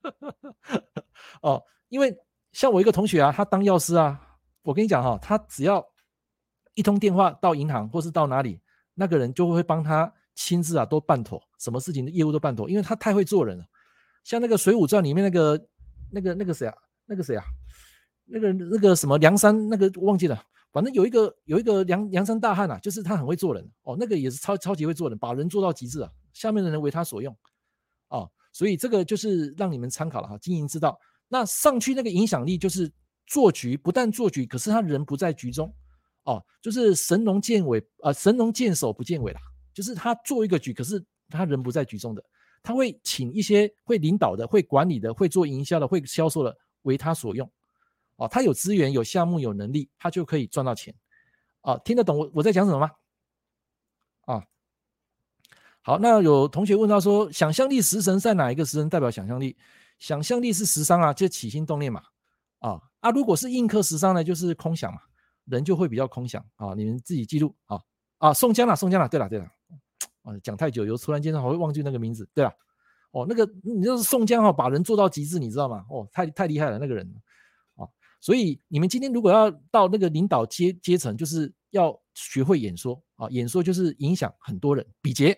[1.42, 2.12] 哦，因为
[2.51, 4.20] 像我一个同学啊，他当药师啊，
[4.62, 5.80] 我跟你讲哈，他只要
[6.74, 8.60] 一通电话到银行或是到哪里，
[8.94, 13.64] 那个人就会帮他亲自啊都办妥，什么事情的业务都办妥，因为他太会做人了。
[14.24, 15.66] 像那个《水浒传》里面那个
[16.10, 16.74] 那个那个谁啊，
[17.06, 17.44] 那个谁啊，
[18.26, 20.42] 那个那个什么梁山，那个忘记了。
[20.72, 27.36] 反正有一个有一个梁梁山大汉啊，就是他很会做人哦，那个也是超超级会做人，把人做到极致啊，下面的人为他所用
[28.06, 30.96] 啊，所以这个就是让你们参考了哈，经营之道。
[31.26, 32.88] 那上去那个影响力就是
[33.26, 35.74] 做局，不但做局，可是他人不在局中
[36.24, 39.40] 哦，就是神龙见尾啊，神龙见首不见尾啦，
[39.72, 42.22] 就是他做一个局，可是他人不在局中的，
[42.62, 47.50] 他会请一些会领导的、会管理的、会做营销的、会销售的为他所用。
[48.16, 50.94] 哦，他有资源、有项目、有能力，他就可以赚到钱。
[51.62, 52.90] 哦，听得懂我我在讲什么吗？
[54.26, 54.44] 啊，
[55.80, 59.56] 好，那有同学问到说，想象力食神在哪一个时辰代表想象力？
[59.98, 62.02] 想象力是食伤啊，就起心动念嘛。
[62.58, 65.00] 啊啊，如果是印克食伤呢，就是空想嘛，
[65.51, 66.72] 人就会比较空想啊。
[66.74, 67.78] 你们自己记录啊
[68.18, 69.44] 啊，宋江了，宋江了，对了对了，
[70.22, 72.55] 啊，讲太久，有突然间还会忘记那个名字，对吧？
[73.12, 75.84] 哦，那个你就是宋江哈，把人做到极致，你知道吗？
[75.90, 77.07] 哦，太太厉害了那个人。
[77.76, 77.88] 啊
[78.22, 85.34] 所以你们今天如果要到那个领导阶阶层，就是要学会演说啊，演说就是影响很多人，比劫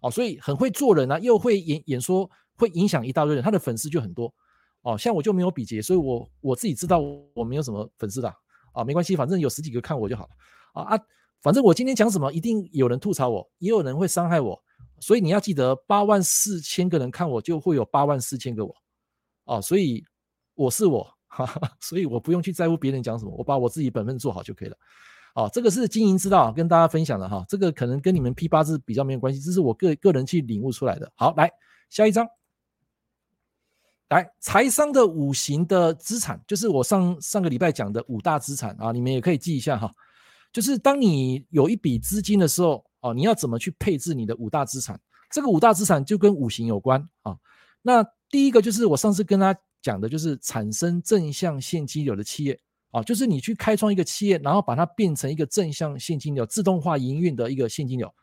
[0.00, 4.32] 哦，所以很会做人啊，又会演演说，会影响一大堆人，他的粉丝就很多
[4.82, 4.96] 哦。
[4.96, 7.00] 像我就没有比劫，所以我我自己知道
[7.34, 8.32] 我没有什么粉丝的，
[8.74, 10.30] 啊没关系，反正有十几个看我就好了
[10.74, 11.00] 啊啊，
[11.40, 14.62] 反正我今天讲什么，一定有人吐槽我，也有人会伤害我，
[15.00, 18.74] 所以你要记得，八万四千个人看我，就会有八万四千个我
[19.44, 20.04] 哦，所以
[20.54, 21.10] 我是我。
[21.36, 24.76] 哈哈，所以我不用去在乎别人讲什么，我把我自己本分做好就可以了。
[25.34, 27.44] 哦，这个是经营之道，跟大家分享的哈。
[27.48, 31.12] 这个可能跟你们 P 八字比较没有关系，这是我个个人去领悟出来的。
[31.16, 31.50] 好，来
[31.90, 32.24] 下一张，
[34.14, 39.92] 来财商的五行的资产，就是我上上个礼拜讲的五大资产啊，你们也可以记一下哈。
[40.52, 45.00] 就是当你有一笔资金的时候，哦，你要怎么去配置你的五大资产？
[45.32, 47.36] 这个五大资产就跟五行有关啊。
[47.82, 49.52] 那第一个就是我上次跟他
[49.82, 52.56] 讲的就是产生正向现金流的企业
[52.92, 58.14] 啊，就是你去开创一个企业，然后把它变成一个正向现金流、自动化营运的一个现金流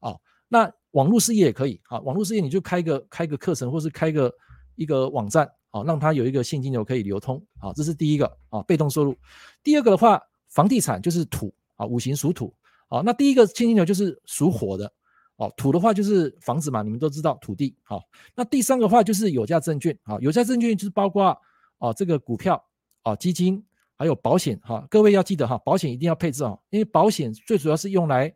[0.00, 0.16] 啊。
[0.48, 4.32] 那网络事业也可以啊，网络事业你就开个开个课程，或是开个
[4.76, 7.72] 一个网站啊，让它有一个现金流可以流通啊。
[7.74, 9.16] 这是第一个啊，被动收入。
[9.62, 12.54] 第二个的话，房地产就是土啊，五行属土
[12.88, 13.02] 啊。
[13.04, 14.92] 那第一个现金流就是属火的。
[15.36, 17.76] 哦，土的话就是房子嘛，你们都知道土地。
[17.82, 18.00] 好，
[18.36, 19.98] 那第三个话就是有价证券。
[20.04, 21.36] 啊，有价证券就是包括
[21.78, 22.64] 啊这个股票、
[23.02, 23.60] 啊基金，
[23.96, 24.56] 还有保险。
[24.62, 28.32] 哈，各位要记得哈，保险一定要配置哦，因为保险最主要是用来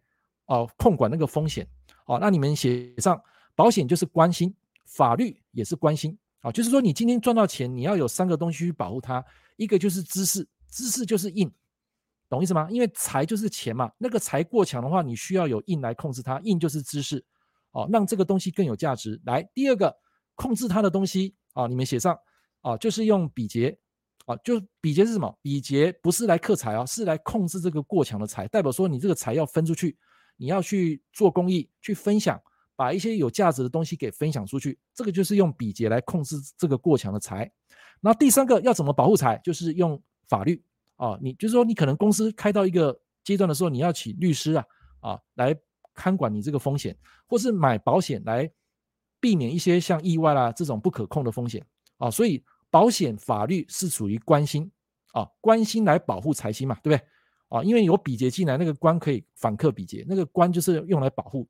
[0.47, 1.64] 哦控管那个风险。
[2.07, 3.22] 哦，那你们写上
[3.55, 4.53] 保险就是关心，
[4.84, 6.18] 法律也是关心。
[6.41, 9.24] 啊，就是说你今天赚到钱，你要有三个东西去保护它，
[9.57, 11.51] 一个就是知识，知识就是印。
[12.30, 12.68] 懂意思吗？
[12.70, 17.24] 因为财就是钱嘛，那个财过强的话，你需要有印来控制它，印就是知识，
[17.72, 19.18] 哦，让这个东西更有价值。
[19.24, 19.97] 来，第二个
[20.34, 22.14] 控制它的东西啊，你们写上
[22.61, 23.78] 啊，就是用比劫
[24.26, 25.39] 啊，就比劫是什么？
[25.41, 29.97] 比劫不是来克财啊，是来控制这个过强的财，代表说你这个财要分出去，
[30.36, 32.39] 你要去做公益，去分享，
[32.79, 37.51] 把一些有价值的东西给分享出去，这个就是用比劫来控制这个过强的财。
[38.01, 39.37] 那第三个要怎么保护财？
[39.43, 40.62] 就是用法律。
[40.95, 44.64] 啊，你就是说，你可能公司开到一个阶段的时候，你要请律师啊，
[44.99, 45.57] 啊，来
[45.95, 46.97] 看管你这个风险，
[47.29, 48.49] 或是买保险来
[49.20, 51.64] 避免一些像意外啦这种不可控的风险
[51.99, 52.11] 啊。
[52.11, 54.68] 所以保险法律是属于关心
[55.12, 57.09] 啊，关心来保护财星嘛，对不对？
[57.49, 61.49] 啊，因为有比劫进来，那个官可以反克比劫，那个官就是用来保护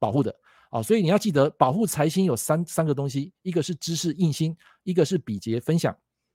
[0.00, 0.34] 保护的
[0.70, 0.82] 啊。
[0.82, 5.94] 所以你要记得，保护财星有三三个东西，一个是知识印星，一个是比劫分享。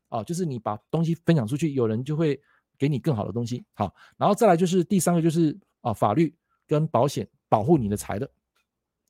[0.10, 2.40] 啊，就是你把东西分享出去，有人就会
[2.78, 3.66] 给你更好的东西。
[3.74, 6.34] 好，然后再来就是第三个，就是啊，法律
[6.68, 8.30] 跟保险保护你的财的。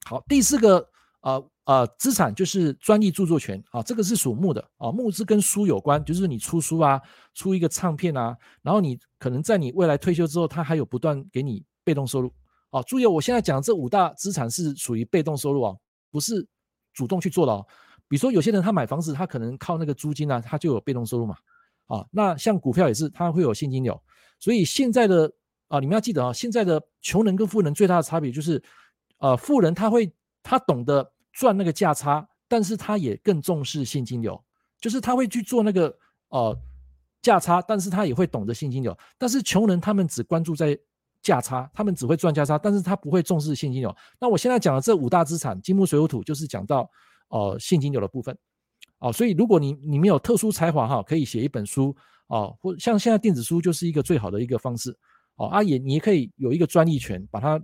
[0.06, 7.00] 好，第四个呃呃资产就是专利著作权啊，这个是属木的啊，木是跟书有关，就是你出书啊，
[7.34, 12.34] 出一个唱片啊，然后你可能在你未来退休之后，它还有不断给你被动收入
[12.76, 15.74] 啊，注意，我现在讲这五大资产是属于被动收入啊，
[16.12, 16.46] 不是
[16.94, 17.66] 主动去做的哦。
[18.10, 21.38] 比如说有些人他买房子，他可能靠那个租金啊，他就有被动收入嘛。
[21.86, 23.98] 啊，那像股票也是，他会有现金流。
[24.40, 25.32] 所以现在的
[25.70, 28.62] 啊，你们要记得啊，现在的穷人跟富人最大的差别就是，
[29.20, 30.12] 呃，富人他会
[30.44, 34.44] 他懂得赚那个价差，但是他也更重视现金流，
[34.82, 35.98] 就是他会去做那个
[36.28, 36.58] 呃
[37.22, 38.98] 价差，但是他也会懂得现金流。
[39.18, 40.78] 但是穷人他们只关注在
[41.26, 43.94] 价差，他们只会赚价差，但是他不会重视现金流。
[44.20, 46.88] 那我现在讲的这五大资产，金木水火土，就是讲到
[47.30, 48.38] 呃现金流的部分。
[49.00, 51.96] 哦，所以如果你你没有特殊才华哈，可以写一本书
[52.28, 54.96] 哦，或像现在电子书就是一个最好的一个方式
[55.38, 55.48] 哦。
[55.48, 57.60] 啊也你也可以有一个专利权，把它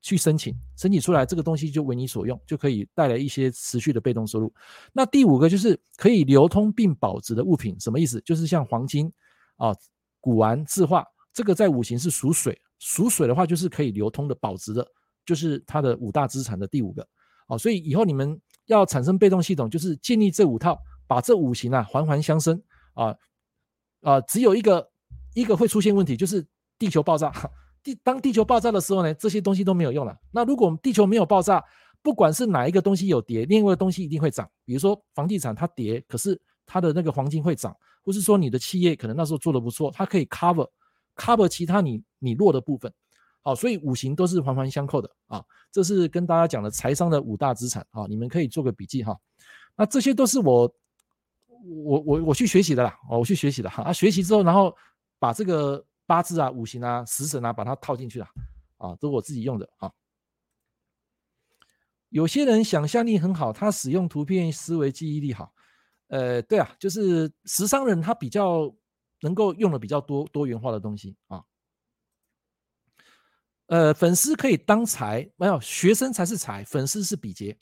[0.00, 4.52] 去申请，申请出来这个东西就为你所用，就可以带来一些持续的被动收入。
[4.92, 8.20] 那第五个就是可以流通并保值的物品，什么意思？
[8.20, 9.12] 就是像黄金
[9.56, 9.74] 啊、
[10.20, 11.04] 古玩、字画，
[11.34, 14.84] 这个在五行是属水，属水的话就是可以流通的、保值的，
[15.24, 17.06] 就是它的五大资产的第五个。
[17.46, 18.36] 哦，所以以后你们。
[18.66, 22.62] 要产生被动系统，就是建立这五套，把这五行啊环环相生
[22.94, 23.12] 啊
[24.00, 24.88] 啊，只有一个
[25.34, 26.46] 一个会出现问题，就是
[26.78, 27.32] 地球爆炸。
[27.82, 30.16] 地当地球爆炸的时候呢，这些东西都没有用了。
[30.30, 31.60] 那如果我们地球没有爆炸，
[32.00, 34.48] 不管是哪一个东西有跌，另外一个东西一定会涨。
[34.64, 40.68] 比如说房地产它跌，可是它的那个黄金会涨，或是说你的企业可能那时候做的不错，它可以 cover
[41.16, 42.92] cover 其他你你弱的部分。
[43.42, 45.42] 好，所以五行都是环环相扣的啊。
[45.72, 49.18] 这是跟大家讲的财商的五大资产啊，你们可以做个笔记哈。
[49.76, 50.74] 那这些都是我
[51.64, 53.82] 我我我去学习的啦，哦，我去学习的哈。
[53.84, 54.76] 啊，学习之后，然后
[55.18, 58.26] 把这个八字啊、五行啊、食神啊，把它套进去了
[58.76, 59.90] 啊，都我自己用的啊。
[62.10, 65.50] 有些人想象力很好，他使用图片思维记忆力好。
[66.08, 68.70] 呃，对啊，就是食伤人他比较
[69.20, 71.42] 能够用的比较多多元化的东西啊。
[73.66, 77.56] 呃，粉丝可以当财，没有学生才是财，粉丝是比劫，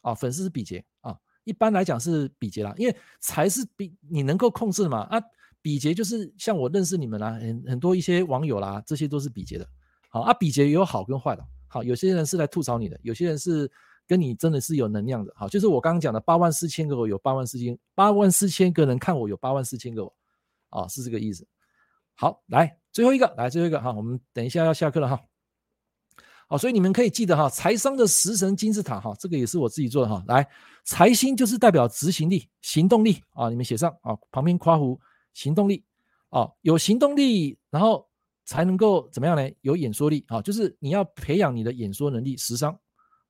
[0.00, 5.22] 啊，粉丝是比劫啊，一般来讲是比劫啦，因为财是比你能够控制的嘛，啊，
[5.60, 9.68] 比劫就是像我认识你们啦，很很多一些网友啦，这些都是比劫的，
[10.08, 13.70] 好啊，比劫也有好跟坏的，好，有些人是来吐槽你的，有些人是
[14.06, 20.16] 跟你真的是有能量的，好，就是我刚刚讲的八万四千个我有八万四千八万四千个人看我有八万四千个我，
[20.72, 21.46] 啊，是这个意思，
[22.14, 25.20] 好，来最后一个，来最后一个哈，我们等一下要下课了哈。
[26.48, 30.22] 好，所以你们可以记得哈，财商的食神金字塔哈，这个也是我自己做的哈。
[30.26, 30.46] 来，
[30.84, 34.98] 财星就是代表执行力、行动力啊，你们写上啊，旁边括弧
[35.32, 35.82] 行动力
[36.28, 38.06] 啊，有行动力，然后
[38.44, 39.50] 才能够怎么样呢？
[39.62, 42.78] 有演说力啊，就是你要培养你的演说能力，食商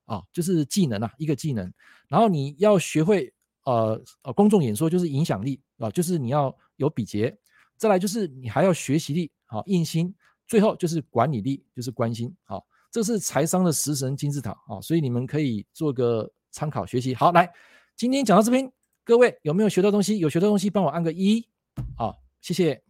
[0.07, 1.73] 啊，就是技能啊，一个技能。
[2.09, 3.33] 然后你要学会
[3.65, 6.53] 呃呃公众演说，就是影响力啊，就是你要
[6.83, 7.35] 有比劫。
[7.79, 10.15] 再来就是你还要学习力啊，印心。
[10.45, 12.61] 最后就是管理力，就是关心啊。
[12.91, 17.15] 这是财商的食神金字塔啊，所以你们可以做个参考学习。
[17.15, 17.51] 好，来，
[17.97, 18.71] 今天讲到这边，
[19.03, 20.19] 各位有没有学到东西？
[20.19, 21.49] 有学到东西，帮我按个一，
[21.97, 22.83] 好，谢谢。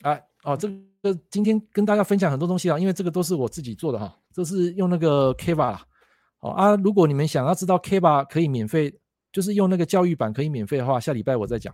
[0.00, 0.66] 哎，哦，这
[1.02, 5.86] 个今天跟大家分享很多东西啊，因为这个都是我自己做的哈，这是用那个 Kiva 啦
[6.42, 8.92] 哦啊，如果你们想要知道 Canva 可以免费，
[9.32, 11.72] 就是用那个教育版可以免费的话，下礼拜我再讲。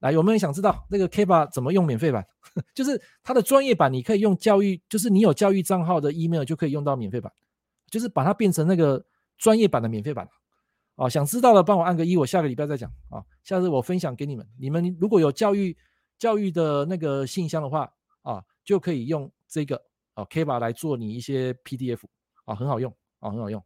[0.00, 2.24] 来，有没有人想知道那个 Canva 怎么用免费版？
[2.74, 7.32] 就是它的专业版，你可以用教育，就是你有教育账号的 email 就可以用到免费版，
[7.90, 9.04] 就是把它变成那个
[9.36, 10.28] 专业版的免费版。
[10.96, 13.22] 啊，想知道的帮我按个一，我下个礼拜再讲啊。
[13.44, 15.76] 下次我分享给你们，你们如果有教育
[16.18, 17.88] 教育的那个信箱的话
[18.22, 19.80] 啊，就可以用这个
[20.14, 22.00] 啊 Canva 来做你一些 PDF
[22.46, 23.62] 啊，很好用啊，很好用。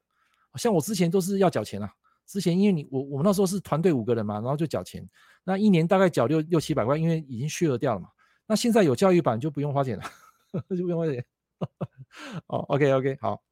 [0.57, 1.93] 像我之前都是要缴钱啊。
[2.25, 5.07] 之前因为你我我们那时候是团队五个人嘛，然后就缴钱，
[5.45, 8.09] 那一年大概缴六六七百块，因为已经削掉了嘛。
[8.47, 10.05] 那现在有教育版就不用花钱了，
[10.77, 11.25] 就不用花钱。
[12.47, 13.43] 哦，OK OK，好。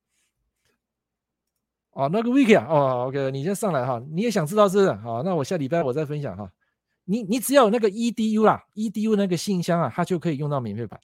[1.90, 4.92] 哦，那个 Wiki 啊，哦，OK，你先上来哈，你也想知道是不是？
[4.92, 6.50] 好，那我下礼拜我再分享哈。
[7.04, 10.98] 你你只要有那个 EDU 啦，EDU 那个信箱啊，它就可以用到免费版。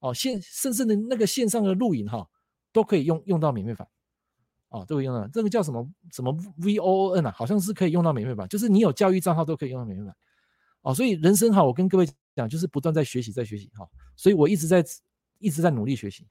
[0.00, 2.28] 哦，线甚至的那个线上的录影哈，
[2.70, 3.88] 都可以用用到免费版。
[4.70, 10.14] 哦，都可以用到，这个叫什么什么 VOON 啊，好像是可以用到免费版，就是你有教育账号都可以用到免费版。
[10.82, 14.84] 哦，所以人生哈，我跟各位讲，就是不断在学习，在学习哈，所以我一直在
[15.38, 16.26] 一直在努力学习。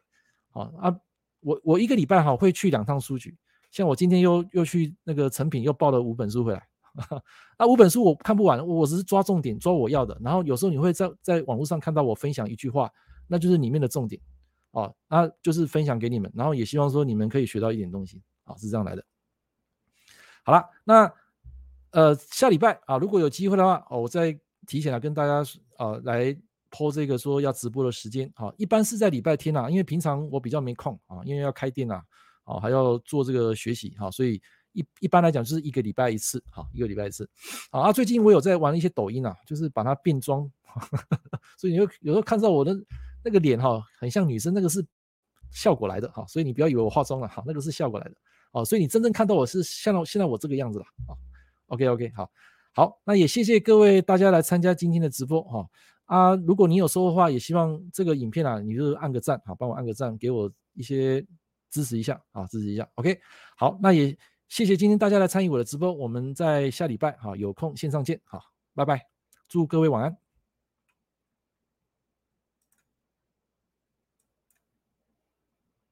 [0.51, 0.95] 好啊，
[1.41, 3.35] 我我一个礼拜哈会去两趟书局，
[3.71, 6.67] 像我今天又又去那个成品又抱了五本书回来，
[7.59, 10.17] 那五本书我看不完，我只是抓重点，抓我要的。
[10.21, 12.89] 然后有时候你会在在网络上看到我分享一句话，
[13.27, 14.21] 那就是里面的重点。
[14.71, 19.03] 哦，那就是分享给你们，然后也希望说你们可以学到一点东西，啊，是这样来的。
[20.43, 21.11] 好了，那
[21.91, 25.43] 呃下礼拜啊，如果有机会的话，哦，我再提前来跟大家
[25.77, 26.37] 呃来
[26.69, 32.03] 抛这个说要直播的时间啊，一般是在礼拜天啊，因为平常我比较没空啊，因为要开店啊，
[32.43, 34.41] 啊还要做这个学习哈，所以
[34.73, 37.27] 一一般来讲就是一个礼拜一次哈，一个礼拜一次。
[37.71, 40.49] 啊，最近我有在玩一些抖音啊，就是把它变装，
[41.57, 42.73] 所以你有有时候看到我的
[43.27, 44.81] 那个脸哈，很像女生，那个是
[45.51, 48.15] 效果来的哈，所以你不要以为我化妆了哈，那个是效果来的。
[48.53, 51.11] 哦，所以你真正看到我是像现在我这个样子了啊。
[51.67, 52.31] OK OK，好，
[52.73, 55.69] 好，那也谢谢各位大家来参加今天的直播哈
[56.05, 56.35] 啊。
[56.35, 61.21] 如果你有收获的话，也希望这个影片啊，你就按个赞好，帮我按个赞，给我一些
[61.69, 62.87] 支持一下啊，支持一下。
[62.95, 63.19] OK，
[63.57, 64.17] 好，那也
[64.47, 68.41] 谢谢今天大家来参与我的直播，我们在下礼拜哈有空线上见，好，
[68.73, 69.05] 拜拜，
[69.49, 70.26] 祝各位晚安。